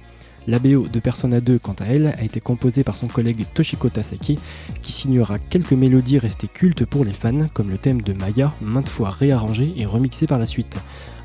La 0.47 0.57
BO 0.57 0.87
de 0.87 0.99
Persona 0.99 1.39
2, 1.39 1.59
quant 1.59 1.75
à 1.79 1.85
elle, 1.85 2.07
a 2.07 2.23
été 2.23 2.39
composée 2.39 2.83
par 2.83 2.95
son 2.95 3.07
collègue 3.07 3.45
Toshiko 3.53 3.89
Tasaki, 3.89 4.39
qui 4.81 4.91
signera 4.91 5.37
quelques 5.37 5.73
mélodies 5.73 6.17
restées 6.17 6.47
cultes 6.47 6.83
pour 6.83 7.05
les 7.05 7.13
fans, 7.13 7.47
comme 7.53 7.69
le 7.69 7.77
thème 7.77 8.01
de 8.01 8.13
Maya, 8.13 8.51
maintes 8.59 8.89
fois 8.89 9.11
réarrangé 9.11 9.71
et 9.77 9.85
remixé 9.85 10.25
par 10.25 10.39
la 10.39 10.47
suite. 10.47 10.81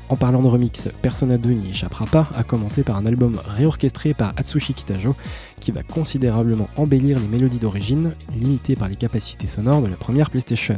En 0.09 0.15
parlant 0.15 0.41
de 0.41 0.47
remix, 0.47 0.89
Persona 1.01 1.37
2 1.37 1.49
n'y 1.49 1.71
échappera 1.71 2.05
pas, 2.05 2.29
à 2.33 2.43
commencer 2.43 2.83
par 2.83 2.95
un 2.95 3.05
album 3.05 3.39
réorchestré 3.45 4.13
par 4.13 4.33
Atsushi 4.37 4.73
Kitajo, 4.73 5.15
qui 5.59 5.71
va 5.71 5.83
considérablement 5.83 6.69
embellir 6.77 7.19
les 7.19 7.27
mélodies 7.27 7.59
d'origine, 7.59 8.13
limitées 8.33 8.77
par 8.77 8.87
les 8.87 8.95
capacités 8.95 9.47
sonores 9.47 9.81
de 9.81 9.87
la 9.87 9.97
première 9.97 10.29
PlayStation. 10.29 10.77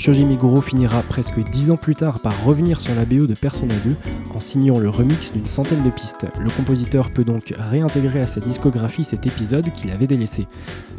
Shoji 0.00 0.24
Meguro 0.24 0.62
finira 0.62 1.02
presque 1.02 1.44
dix 1.50 1.70
ans 1.70 1.76
plus 1.76 1.94
tard 1.94 2.20
par 2.20 2.32
revenir 2.42 2.80
sur 2.80 2.94
la 2.94 3.04
BO 3.04 3.26
de 3.26 3.34
Persona 3.34 3.74
2 3.84 3.94
en 4.34 4.40
signant 4.40 4.78
le 4.78 4.88
remix 4.88 5.34
d'une 5.34 5.44
centaine 5.44 5.84
de 5.84 5.90
pistes. 5.90 6.26
Le 6.40 6.48
compositeur 6.48 7.10
peut 7.10 7.22
donc 7.22 7.52
réintégrer 7.58 8.22
à 8.22 8.26
sa 8.26 8.40
discographie 8.40 9.04
cet 9.04 9.26
épisode 9.26 9.70
qu'il 9.74 9.90
avait 9.90 10.06
délaissé. 10.06 10.46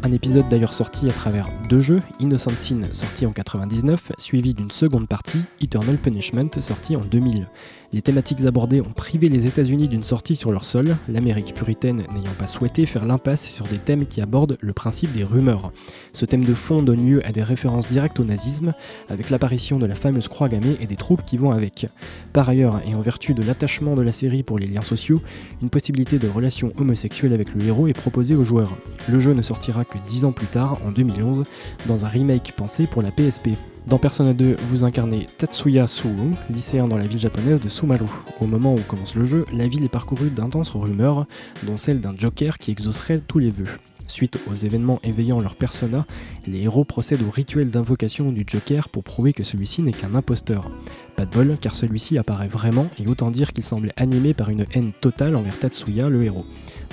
Un 0.04 0.10
épisode 0.10 0.48
d'ailleurs 0.48 0.72
sorti 0.72 1.08
à 1.08 1.12
travers 1.12 1.48
deux 1.68 1.80
jeux, 1.80 2.00
Innocent 2.18 2.50
Sin 2.56 2.80
sorti 2.90 3.24
en 3.24 3.30
99, 3.30 4.10
suivi 4.18 4.52
d'une 4.52 4.72
seconde 4.72 5.06
partie, 5.06 5.38
Eternal 5.60 5.96
Punishment 5.96 6.50
sorti 6.60 6.96
en 6.96 7.02
2000. 7.02 7.46
Les 7.92 8.00
thématiques 8.00 8.44
abordées 8.46 8.80
ont 8.80 8.92
privé 8.92 9.28
les 9.28 9.46
États-Unis 9.46 9.86
d'une 9.86 10.02
sortie 10.02 10.34
sur 10.34 10.50
leur 10.50 10.64
sol, 10.64 10.96
l'Amérique 11.08 11.54
puritaine 11.54 12.04
n'ayant 12.14 12.32
pas 12.38 12.46
souhaité 12.46 12.86
faire 12.86 13.04
l'impasse 13.04 13.46
sur 13.46 13.66
des 13.66 13.76
thèmes 13.76 14.06
qui 14.06 14.22
abordent 14.22 14.56
le 14.60 14.72
principe 14.72 15.12
des 15.12 15.24
rumeurs. 15.24 15.72
Ce 16.14 16.24
thème 16.24 16.44
de 16.44 16.54
fond 16.54 16.82
donne 16.82 17.06
lieu 17.06 17.24
à 17.26 17.32
des 17.32 17.42
références 17.42 17.88
directes 17.88 18.18
au 18.18 18.24
nazisme, 18.24 18.72
avec 19.10 19.28
l'apparition 19.28 19.78
de 19.78 19.84
la 19.84 19.94
fameuse 19.94 20.26
croix 20.26 20.48
gammée 20.48 20.78
et 20.80 20.86
des 20.86 20.96
troupes 20.96 21.24
qui 21.24 21.36
vont 21.36 21.50
avec. 21.50 21.86
Par 22.32 22.48
ailleurs, 22.48 22.80
et 22.86 22.94
en 22.94 23.02
vertu 23.02 23.34
de 23.34 23.42
l'attachement 23.42 23.94
de 23.94 24.02
la 24.02 24.12
série 24.12 24.42
pour 24.42 24.58
les 24.58 24.66
liens 24.66 24.82
sociaux, 24.82 25.20
une 25.60 25.68
possibilité 25.70 26.18
de 26.18 26.28
relation 26.28 26.72
homosexuelle 26.78 27.34
avec 27.34 27.54
le 27.54 27.62
héros 27.62 27.88
est 27.88 27.92
proposée 27.92 28.34
aux 28.34 28.44
joueurs. 28.44 28.74
Le 29.08 29.20
jeu 29.20 29.34
ne 29.34 29.42
sortira 29.42 29.84
que 29.92 29.98
10 30.08 30.24
ans 30.24 30.32
plus 30.32 30.46
tard, 30.46 30.78
en 30.86 30.90
2011, 30.90 31.44
dans 31.86 32.04
un 32.04 32.08
remake 32.08 32.54
pensé 32.56 32.86
pour 32.86 33.02
la 33.02 33.10
PSP. 33.10 33.50
Dans 33.86 33.98
Persona 33.98 34.32
2, 34.32 34.56
vous 34.70 34.84
incarnez 34.84 35.26
Tatsuya 35.38 35.86
Suo, 35.86 36.10
lycéen 36.50 36.86
dans 36.86 36.96
la 36.96 37.06
ville 37.06 37.18
japonaise 37.18 37.60
de 37.60 37.68
Sumaru. 37.68 38.06
Au 38.40 38.46
moment 38.46 38.74
où 38.74 38.78
commence 38.78 39.14
le 39.14 39.26
jeu, 39.26 39.44
la 39.52 39.66
ville 39.66 39.84
est 39.84 39.88
parcourue 39.88 40.30
d'intenses 40.30 40.70
rumeurs, 40.70 41.26
dont 41.64 41.76
celle 41.76 42.00
d'un 42.00 42.16
Joker 42.16 42.58
qui 42.58 42.70
exaucerait 42.70 43.18
tous 43.20 43.38
les 43.38 43.50
vœux. 43.50 43.68
Suite 44.12 44.38
aux 44.50 44.54
événements 44.54 45.00
éveillant 45.04 45.40
leur 45.40 45.54
persona, 45.54 46.04
les 46.46 46.64
héros 46.64 46.84
procèdent 46.84 47.22
au 47.22 47.30
rituel 47.30 47.70
d'invocation 47.70 48.30
du 48.30 48.44
Joker 48.46 48.90
pour 48.90 49.04
prouver 49.04 49.32
que 49.32 49.42
celui-ci 49.42 49.80
n'est 49.80 49.92
qu'un 49.92 50.14
imposteur. 50.14 50.70
Pas 51.16 51.24
de 51.24 51.30
bol, 51.30 51.56
car 51.58 51.74
celui-ci 51.74 52.18
apparaît 52.18 52.46
vraiment 52.46 52.88
et 52.98 53.08
autant 53.08 53.30
dire 53.30 53.54
qu'il 53.54 53.64
semblait 53.64 53.94
animé 53.96 54.34
par 54.34 54.50
une 54.50 54.66
haine 54.74 54.92
totale 55.00 55.34
envers 55.34 55.58
Tatsuya, 55.58 56.10
le 56.10 56.24
héros. 56.24 56.44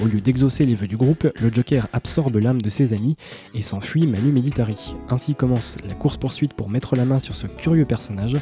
Au 0.02 0.06
lieu 0.06 0.22
d'exaucer 0.22 0.66
les 0.66 0.76
vœux 0.76 0.88
du 0.88 0.96
groupe, 0.96 1.28
le 1.42 1.52
Joker 1.54 1.90
absorbe 1.92 2.38
l'âme 2.38 2.62
de 2.62 2.70
ses 2.70 2.94
amis 2.94 3.18
et 3.54 3.64
s'enfuit 3.64 4.08
manu 4.08 4.32
militari. 4.32 4.96
Ainsi 5.10 5.36
commence 5.36 5.76
la 5.86 5.96
course-poursuite 5.96 6.54
pour 6.54 6.70
mettre 6.70 6.96
la 6.96 7.04
main 7.04 7.20
sur 7.20 7.36
ce 7.36 7.48
curieux 7.48 7.84
personnage, 7.84 8.38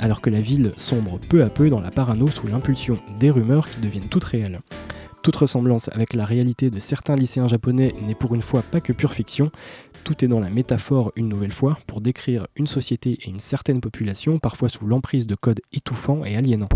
alors 0.00 0.22
que 0.22 0.30
la 0.30 0.40
ville 0.40 0.72
sombre 0.78 1.20
peu 1.28 1.44
à 1.44 1.50
peu 1.50 1.68
dans 1.68 1.80
la 1.80 1.90
parano 1.90 2.28
sous 2.28 2.46
l'impulsion 2.46 2.94
des 3.20 3.28
rumeurs 3.28 3.68
qui 3.68 3.80
deviennent 3.80 4.08
toutes 4.08 4.24
réelles. 4.24 4.62
Toute 5.22 5.36
ressemblance 5.36 5.88
avec 5.92 6.14
la 6.14 6.24
réalité 6.24 6.68
de 6.68 6.80
certains 6.80 7.14
lycéens 7.14 7.46
japonais 7.46 7.94
n'est 8.02 8.16
pour 8.16 8.34
une 8.34 8.42
fois 8.42 8.62
pas 8.62 8.80
que 8.80 8.92
pure 8.92 9.12
fiction, 9.12 9.52
tout 10.02 10.24
est 10.24 10.28
dans 10.28 10.40
la 10.40 10.50
métaphore 10.50 11.12
une 11.14 11.28
nouvelle 11.28 11.52
fois 11.52 11.78
pour 11.86 12.00
décrire 12.00 12.48
une 12.56 12.66
société 12.66 13.18
et 13.22 13.28
une 13.28 13.38
certaine 13.38 13.80
population 13.80 14.40
parfois 14.40 14.68
sous 14.68 14.84
l'emprise 14.84 15.28
de 15.28 15.36
codes 15.36 15.60
étouffants 15.72 16.24
et 16.24 16.36
aliénants. 16.36 16.68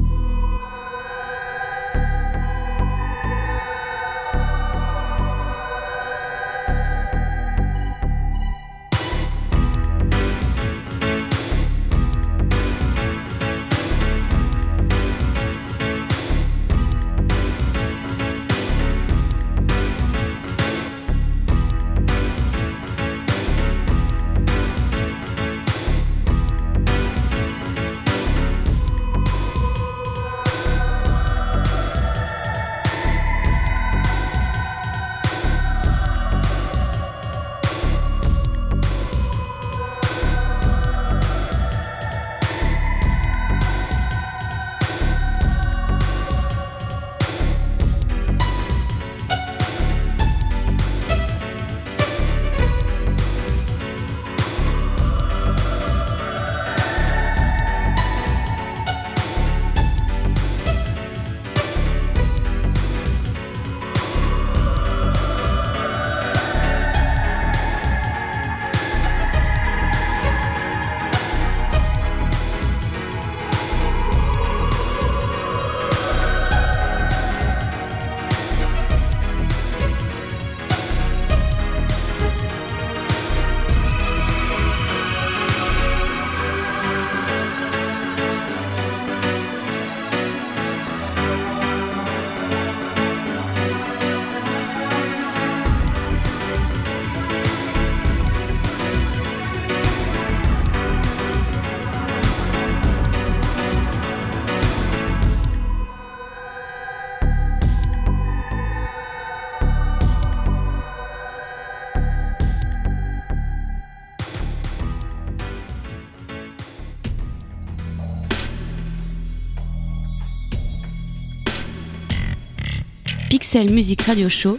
Pixel 123.38 123.70
Music 123.70 124.00
Radio 124.00 124.30
Show, 124.30 124.58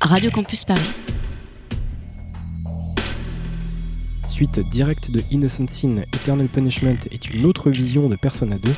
Radio 0.00 0.30
Campus 0.30 0.64
Paris. 0.64 0.80
Suite 4.30 4.60
directe 4.70 5.10
de 5.10 5.20
Innocent 5.30 5.66
Sin, 5.68 5.96
Eternal 6.14 6.48
Punishment 6.48 6.96
est 7.10 7.28
une 7.28 7.44
autre 7.44 7.68
vision 7.68 8.08
de 8.08 8.16
Persona 8.16 8.56
2. 8.56 8.70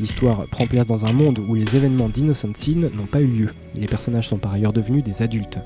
L'histoire 0.00 0.46
prend 0.50 0.66
place 0.66 0.86
dans 0.86 1.04
un 1.04 1.12
monde 1.12 1.38
où 1.38 1.54
les 1.54 1.76
événements 1.76 2.08
d'Innocent 2.08 2.54
Sin 2.54 2.88
n'ont 2.94 3.06
pas 3.06 3.20
eu 3.20 3.26
lieu. 3.26 3.48
Les 3.74 3.86
personnages 3.86 4.28
sont 4.28 4.38
par 4.38 4.52
ailleurs 4.52 4.72
devenus 4.72 5.04
des 5.04 5.22
adultes. 5.22 5.58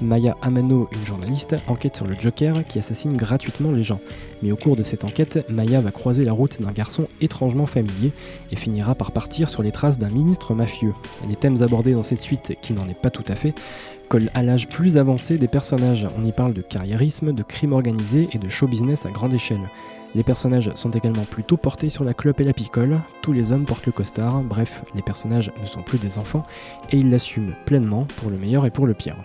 Maya 0.00 0.36
Amano, 0.40 0.88
une 0.92 1.06
journaliste, 1.06 1.56
enquête 1.66 1.96
sur 1.96 2.06
le 2.06 2.16
Joker 2.18 2.64
qui 2.64 2.78
assassine 2.78 3.16
gratuitement 3.16 3.72
les 3.72 3.82
gens. 3.82 4.00
Mais 4.42 4.52
au 4.52 4.56
cours 4.56 4.76
de 4.76 4.82
cette 4.82 5.04
enquête, 5.04 5.44
Maya 5.48 5.80
va 5.80 5.90
croiser 5.90 6.24
la 6.24 6.32
route 6.32 6.60
d'un 6.60 6.72
garçon 6.72 7.06
étrangement 7.20 7.66
familier 7.66 8.12
et 8.50 8.56
finira 8.56 8.94
par 8.94 9.12
partir 9.12 9.48
sur 9.48 9.62
les 9.62 9.72
traces 9.72 9.98
d'un 9.98 10.10
ministre 10.10 10.54
mafieux. 10.54 10.94
Les 11.28 11.36
thèmes 11.36 11.62
abordés 11.62 11.92
dans 11.92 12.02
cette 12.02 12.20
suite, 12.20 12.56
qui 12.62 12.72
n'en 12.72 12.88
est 12.88 13.00
pas 13.00 13.10
tout 13.10 13.24
à 13.28 13.36
fait, 13.36 13.54
collent 14.08 14.30
à 14.34 14.42
l'âge 14.42 14.68
plus 14.68 14.96
avancé 14.96 15.38
des 15.38 15.48
personnages. 15.48 16.06
On 16.18 16.24
y 16.24 16.32
parle 16.32 16.54
de 16.54 16.62
carriérisme, 16.62 17.32
de 17.32 17.42
crime 17.42 17.72
organisé 17.72 18.28
et 18.32 18.38
de 18.38 18.48
show 18.48 18.68
business 18.68 19.06
à 19.06 19.10
grande 19.10 19.34
échelle. 19.34 19.68
Les 20.14 20.22
personnages 20.22 20.70
sont 20.74 20.90
également 20.90 21.24
plutôt 21.24 21.56
portés 21.56 21.88
sur 21.88 22.04
la 22.04 22.12
clope 22.12 22.40
et 22.40 22.44
la 22.44 22.52
picole, 22.52 23.00
tous 23.22 23.32
les 23.32 23.50
hommes 23.50 23.64
portent 23.64 23.86
le 23.86 23.92
costard, 23.92 24.42
bref, 24.42 24.84
les 24.94 25.02
personnages 25.02 25.50
ne 25.60 25.66
sont 25.66 25.82
plus 25.82 25.98
des 25.98 26.18
enfants 26.18 26.44
et 26.90 26.98
ils 26.98 27.10
l'assument 27.10 27.54
pleinement 27.64 28.06
pour 28.20 28.30
le 28.30 28.36
meilleur 28.36 28.66
et 28.66 28.70
pour 28.70 28.86
le 28.86 28.94
pire. 28.94 29.16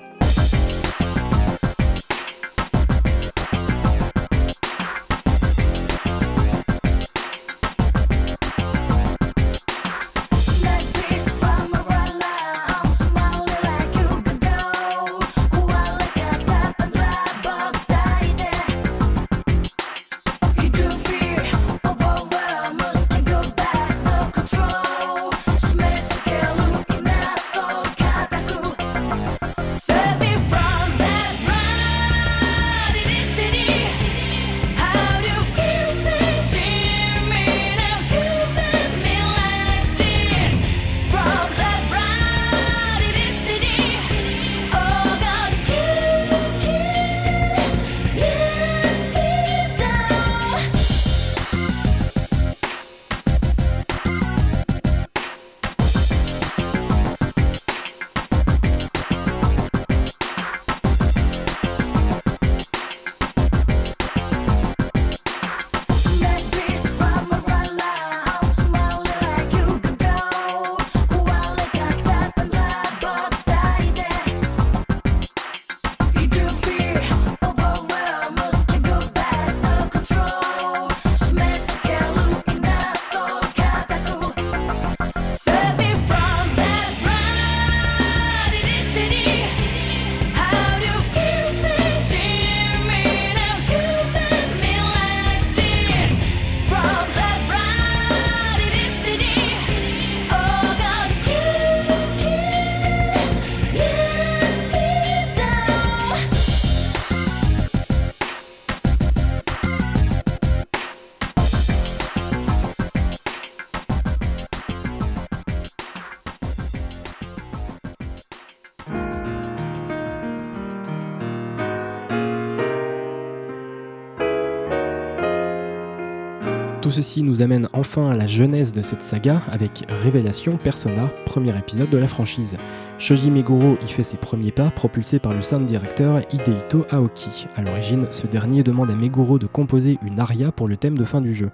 Ceci 126.98 127.22
nous 127.22 127.44
amène 127.44 127.68
enfin 127.74 128.10
à 128.10 128.16
la 128.16 128.26
genèse 128.26 128.74
de 128.74 128.82
cette 128.82 129.04
saga 129.04 129.44
avec 129.52 129.84
Révélation 129.88 130.58
Persona, 130.58 131.12
premier 131.28 131.56
épisode 131.56 131.92
de 131.92 131.98
la 132.00 132.08
franchise. 132.08 132.58
Shoji 132.98 133.30
Meguro 133.30 133.78
y 133.86 133.88
fait 133.88 134.02
ses 134.02 134.18
premiers 134.18 134.52
pas, 134.52 134.72
propulsé 134.72 135.20
par 135.20 135.36
le 135.36 135.44
sound 135.44 135.68
directeur 135.68 136.24
Hidehito 136.34 136.88
Aoki. 136.90 137.46
A 137.56 137.62
l'origine, 137.62 138.08
ce 138.10 138.26
dernier 138.26 138.64
demande 138.64 138.90
à 138.90 138.96
Meguro 138.96 139.38
de 139.38 139.46
composer 139.46 140.00
une 140.04 140.20
aria 140.20 140.52
pour 140.52 140.68
le 140.68 140.76
thème 140.76 140.98
de 140.98 141.04
fin 141.04 141.22
du 141.22 141.36
jeu. 141.36 141.52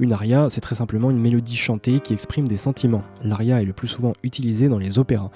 Une 0.00 0.14
aria, 0.14 0.48
c'est 0.48 0.62
très 0.62 0.76
simplement 0.76 1.10
une 1.10 1.20
mélodie 1.20 1.56
chantée 1.56 2.00
qui 2.00 2.14
exprime 2.14 2.48
des 2.48 2.56
sentiments. 2.56 3.04
L'aria 3.22 3.60
est 3.60 3.66
le 3.66 3.74
plus 3.74 3.88
souvent 3.88 4.14
utilisé 4.22 4.68
dans 4.68 4.78
les 4.78 4.98
opéras. 4.98 5.28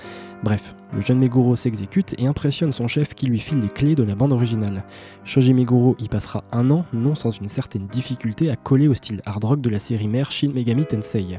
Bref, 0.42 0.74
le 0.92 1.00
jeune 1.00 1.18
Meguro 1.18 1.54
s'exécute 1.54 2.14
et 2.18 2.26
impressionne 2.26 2.72
son 2.72 2.88
chef 2.88 3.14
qui 3.14 3.26
lui 3.26 3.38
file 3.38 3.60
les 3.60 3.68
clés 3.68 3.94
de 3.94 4.02
la 4.02 4.14
bande 4.16 4.32
originale. 4.32 4.84
Shoji 5.24 5.54
Meguro 5.54 5.94
y 5.98 6.08
passera 6.08 6.42
un 6.52 6.70
an, 6.70 6.84
non 6.92 7.14
sans 7.14 7.30
une 7.30 7.48
certaine 7.48 7.86
difficulté, 7.86 8.50
à 8.50 8.56
coller 8.56 8.88
au 8.88 8.94
style 8.94 9.22
hard 9.24 9.44
rock 9.44 9.60
de 9.60 9.70
la 9.70 9.78
série 9.78 10.08
mère 10.08 10.32
Shin 10.32 10.50
Megami 10.52 10.84
Tensei. 10.84 11.38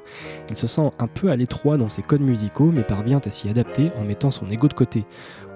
Il 0.49 0.57
se 0.57 0.67
sent 0.67 0.91
un 0.99 1.07
peu 1.07 1.29
à 1.29 1.35
l'étroit 1.35 1.77
dans 1.77 1.89
ses 1.89 2.01
codes 2.01 2.21
musicaux, 2.21 2.71
mais 2.71 2.83
parvient 2.83 3.19
à 3.25 3.29
s'y 3.29 3.49
adapter 3.49 3.89
en 3.97 4.05
mettant 4.05 4.31
son 4.31 4.49
ego 4.49 4.67
de 4.67 4.73
côté. 4.73 5.05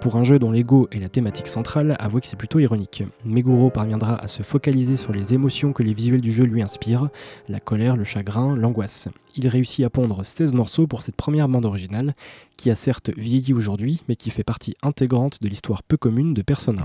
Pour 0.05 0.17
un 0.17 0.23
jeu 0.23 0.37
dont 0.37 0.51
l'ego 0.51 0.87
est 0.91 0.99
la 0.99 1.09
thématique 1.09 1.47
centrale, 1.47 1.95
avouez 1.97 2.21
que 2.21 2.27
c'est 2.27 2.35
plutôt 2.35 2.59
ironique. 2.59 3.01
Meguro 3.25 3.71
parviendra 3.71 4.15
à 4.15 4.27
se 4.27 4.43
focaliser 4.43 4.97
sur 4.97 5.11
les 5.13 5.33
émotions 5.33 5.73
que 5.73 5.81
les 5.81 5.95
visuels 5.95 6.21
du 6.21 6.31
jeu 6.31 6.43
lui 6.43 6.61
inspirent, 6.61 7.09
la 7.49 7.59
colère, 7.59 7.97
le 7.97 8.03
chagrin, 8.03 8.55
l'angoisse. 8.55 9.07
Il 9.35 9.47
réussit 9.47 9.83
à 9.83 9.89
pondre 9.89 10.23
16 10.23 10.53
morceaux 10.53 10.85
pour 10.85 11.01
cette 11.01 11.15
première 11.15 11.49
bande 11.49 11.65
originale, 11.65 12.13
qui 12.55 12.69
a 12.69 12.75
certes 12.75 13.09
vieilli 13.17 13.51
aujourd'hui, 13.51 14.03
mais 14.07 14.15
qui 14.15 14.29
fait 14.29 14.43
partie 14.43 14.75
intégrante 14.83 15.41
de 15.41 15.49
l'histoire 15.49 15.81
peu 15.81 15.97
commune 15.97 16.35
de 16.35 16.43
Persona. 16.43 16.83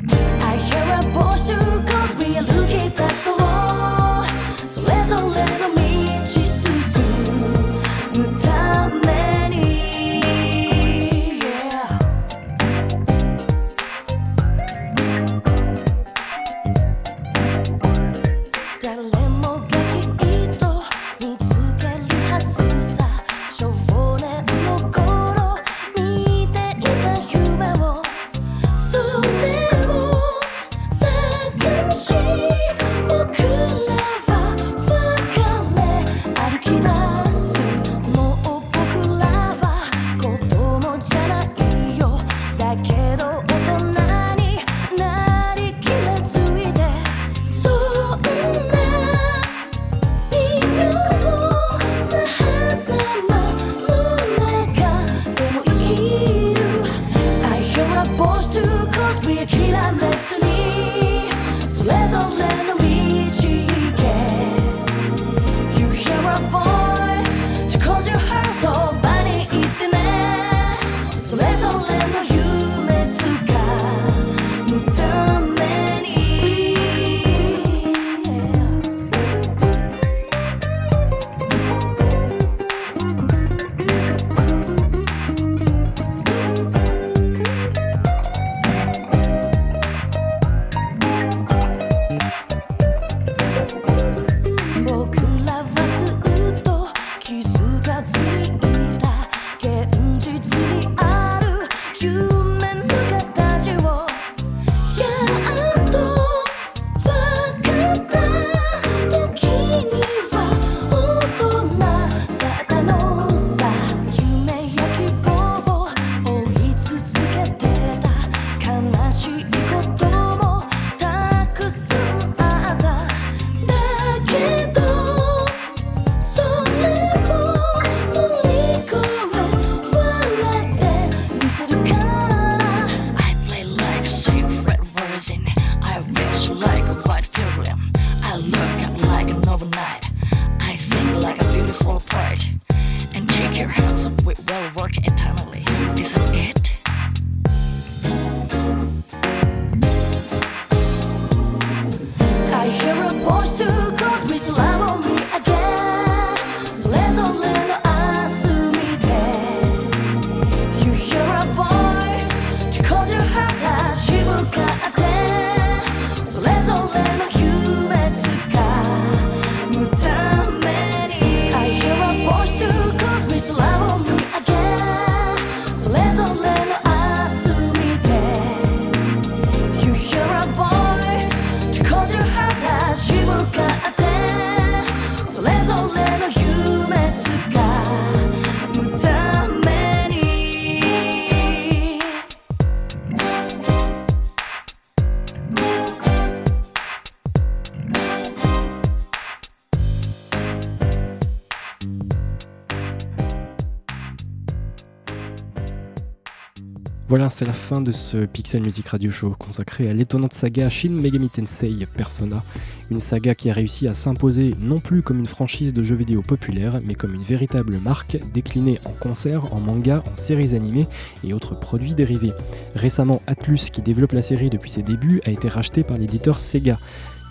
Voilà, 207.10 207.28
c'est 207.28 207.44
la 207.44 207.52
fin 207.52 207.80
de 207.80 207.90
ce 207.90 208.24
Pixel 208.24 208.62
Music 208.62 208.86
Radio 208.86 209.10
Show 209.10 209.34
consacré 209.36 209.90
à 209.90 209.92
l'étonnante 209.92 210.32
saga 210.32 210.70
Shin 210.70 210.90
Megami 210.90 211.28
Tensei 211.28 211.84
Persona, 211.96 212.44
une 212.88 213.00
saga 213.00 213.34
qui 213.34 213.50
a 213.50 213.52
réussi 213.52 213.88
à 213.88 213.94
s'imposer 213.94 214.54
non 214.60 214.78
plus 214.78 215.02
comme 215.02 215.18
une 215.18 215.26
franchise 215.26 215.72
de 215.72 215.82
jeux 215.82 215.96
vidéo 215.96 216.22
populaire, 216.22 216.74
mais 216.84 216.94
comme 216.94 217.12
une 217.12 217.22
véritable 217.22 217.78
marque 217.78 218.16
déclinée 218.32 218.78
en 218.84 218.92
concert, 218.92 219.52
en 219.52 219.58
manga, 219.58 220.04
en 220.06 220.14
séries 220.14 220.54
animées 220.54 220.86
et 221.24 221.34
autres 221.34 221.58
produits 221.58 221.94
dérivés. 221.94 222.32
Récemment, 222.76 223.22
Atlus, 223.26 223.70
qui 223.72 223.82
développe 223.82 224.12
la 224.12 224.22
série 224.22 224.48
depuis 224.48 224.70
ses 224.70 224.82
débuts, 224.82 225.20
a 225.24 225.32
été 225.32 225.48
racheté 225.48 225.82
par 225.82 225.98
l'éditeur 225.98 226.38
Sega. 226.38 226.78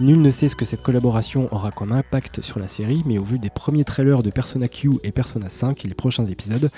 Nul 0.01 0.21
ne 0.21 0.31
sait 0.31 0.47
ce 0.47 0.55
que 0.55 0.63
cette 0.63 0.81
collaboration 0.81 1.53
aura 1.53 1.71
comme 1.71 1.91
impact 1.91 2.41
sur 2.41 2.57
la 2.57 2.69
série, 2.69 3.01
mais 3.05 3.17
au 3.17 3.23
vu 3.25 3.37
des 3.37 3.49
premiers 3.49 3.83
trailers 3.83 4.23
de 4.23 4.29
Persona 4.29 4.69
Q 4.69 4.91
et 5.03 5.11
Persona 5.11 5.49
5 5.49 5.83
et 5.83 5.89
les 5.89 5.93
prochains 5.93 6.23
épisodes, 6.23 6.69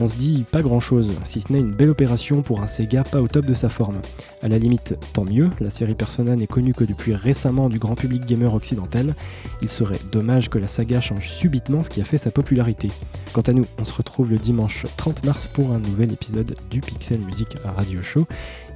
on 0.00 0.08
se 0.08 0.16
dit 0.16 0.46
pas 0.50 0.62
grand 0.62 0.80
chose, 0.80 1.18
si 1.24 1.42
ce 1.42 1.52
n'est 1.52 1.58
une 1.58 1.74
belle 1.74 1.90
opération 1.90 2.40
pour 2.40 2.62
un 2.62 2.66
Sega 2.66 3.04
pas 3.04 3.20
au 3.20 3.28
top 3.28 3.44
de 3.44 3.52
sa 3.52 3.68
forme. 3.68 4.00
À 4.40 4.48
la 4.48 4.58
limite, 4.58 4.94
tant 5.12 5.26
mieux, 5.26 5.50
la 5.60 5.68
série 5.68 5.94
Persona 5.94 6.34
n'est 6.34 6.46
connue 6.46 6.72
que 6.72 6.84
depuis 6.84 7.14
récemment 7.14 7.68
du 7.68 7.78
grand 7.78 7.94
public 7.94 8.24
gamer 8.24 8.54
occidental, 8.54 9.14
il 9.60 9.70
serait 9.70 10.00
dommage 10.10 10.48
que 10.48 10.58
la 10.58 10.68
saga 10.68 11.02
change 11.02 11.28
subitement 11.28 11.82
ce 11.82 11.90
qui 11.90 12.00
a 12.00 12.06
fait 12.06 12.16
sa 12.16 12.30
popularité. 12.30 12.88
Quant 13.34 13.42
à 13.42 13.52
nous, 13.52 13.66
on 13.78 13.84
se 13.84 13.92
retrouve 13.92 14.30
le 14.30 14.38
dimanche 14.38 14.86
30 14.96 15.26
mars 15.26 15.46
pour 15.46 15.72
un 15.72 15.78
nouvel 15.78 16.10
épisode 16.10 16.56
du 16.70 16.80
Pixel 16.80 17.20
Music 17.20 17.48
Radio 17.64 18.02
Show, 18.02 18.26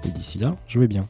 et 0.05 0.11
d'ici 0.11 0.39
là, 0.39 0.55
jouez 0.69 0.87
bien. 0.87 1.09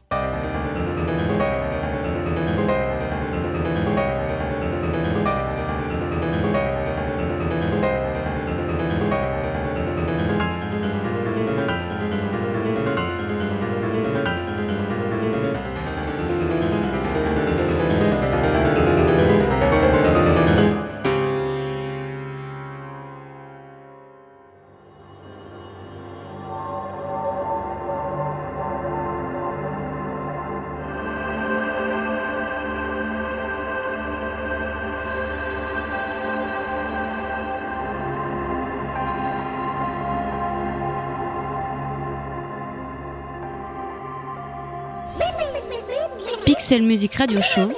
Pixel 46.66 46.82
Music 46.82 47.14
Radio 47.14 47.40
Show, 47.40 47.70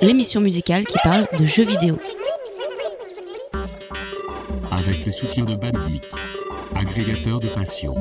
l'émission 0.00 0.40
musicale 0.40 0.86
qui 0.86 0.96
parle 1.04 1.26
de 1.38 1.44
jeux 1.44 1.66
vidéo. 1.66 1.98
Avec 4.70 5.04
le 5.04 5.12
soutien 5.12 5.44
de 5.44 5.54
Bandic, 5.54 6.04
agrégateur 6.74 7.38
de 7.38 7.48
passion. 7.48 7.94